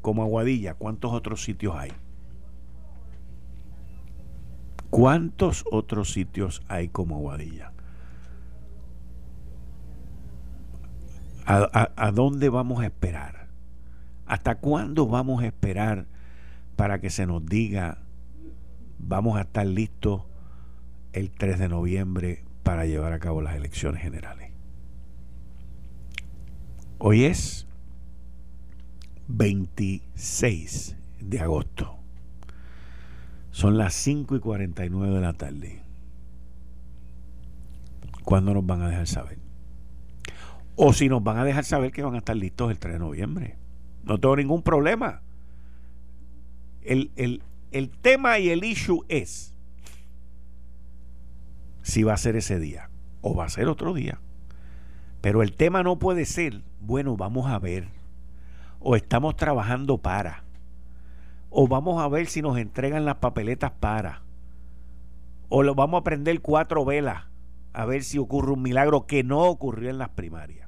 Como 0.02 0.22
Aguadilla, 0.22 0.74
¿cuántos 0.74 1.12
otros 1.12 1.42
sitios 1.42 1.74
hay? 1.76 1.92
¿Cuántos 4.90 5.64
otros 5.70 6.12
sitios 6.12 6.62
hay 6.68 6.88
como 6.88 7.16
Aguadilla? 7.16 7.72
¿A, 11.46 12.10
dónde 12.12 12.50
vamos 12.50 12.80
a 12.82 12.86
esperar? 12.86 13.37
¿Hasta 14.28 14.56
cuándo 14.56 15.06
vamos 15.06 15.42
a 15.42 15.46
esperar 15.46 16.06
para 16.76 17.00
que 17.00 17.08
se 17.08 17.26
nos 17.26 17.44
diga 17.44 17.98
vamos 18.98 19.38
a 19.38 19.42
estar 19.42 19.66
listos 19.66 20.22
el 21.14 21.30
3 21.30 21.58
de 21.58 21.68
noviembre 21.70 22.44
para 22.62 22.84
llevar 22.84 23.14
a 23.14 23.20
cabo 23.20 23.40
las 23.40 23.56
elecciones 23.56 24.02
generales? 24.02 24.52
Hoy 26.98 27.24
es 27.24 27.66
26 29.28 30.96
de 31.20 31.40
agosto. 31.40 31.96
Son 33.50 33.78
las 33.78 33.94
5 33.94 34.36
y 34.36 34.40
49 34.40 35.14
de 35.14 35.20
la 35.22 35.32
tarde. 35.32 35.82
¿Cuándo 38.24 38.52
nos 38.52 38.66
van 38.66 38.82
a 38.82 38.90
dejar 38.90 39.06
saber? 39.06 39.38
O 40.76 40.92
si 40.92 41.08
nos 41.08 41.24
van 41.24 41.38
a 41.38 41.44
dejar 41.44 41.64
saber 41.64 41.92
que 41.92 42.02
van 42.02 42.14
a 42.14 42.18
estar 42.18 42.36
listos 42.36 42.70
el 42.70 42.78
3 42.78 42.94
de 42.94 42.98
noviembre. 42.98 43.57
No 44.08 44.18
tengo 44.18 44.36
ningún 44.36 44.62
problema. 44.62 45.22
El, 46.82 47.12
el 47.70 47.90
tema 47.90 48.38
y 48.38 48.48
el 48.48 48.64
issue 48.64 49.04
es 49.08 49.54
si 51.82 52.02
va 52.02 52.14
a 52.14 52.16
ser 52.16 52.34
ese 52.36 52.58
día 52.58 52.90
o 53.20 53.34
va 53.34 53.44
a 53.44 53.50
ser 53.50 53.68
otro 53.68 53.94
día. 53.94 54.20
Pero 55.20 55.42
el 55.42 55.52
tema 55.52 55.82
no 55.82 55.98
puede 55.98 56.24
ser, 56.24 56.62
bueno, 56.80 57.16
vamos 57.16 57.46
a 57.46 57.58
ver, 57.58 57.88
o 58.80 58.96
estamos 58.96 59.36
trabajando 59.36 59.98
para 59.98 60.44
o 61.50 61.66
vamos 61.66 62.02
a 62.02 62.08
ver 62.08 62.26
si 62.26 62.42
nos 62.42 62.58
entregan 62.58 63.04
las 63.04 63.16
papeletas 63.16 63.72
para, 63.72 64.22
o 65.48 65.62
lo 65.62 65.74
vamos 65.74 66.00
a 66.00 66.04
prender 66.04 66.40
cuatro 66.40 66.84
velas 66.84 67.24
a 67.72 67.84
ver 67.84 68.02
si 68.04 68.18
ocurre 68.18 68.52
un 68.52 68.62
milagro 68.62 69.06
que 69.06 69.22
no 69.22 69.44
ocurrió 69.44 69.90
en 69.90 69.98
las 69.98 70.10
primarias. 70.10 70.67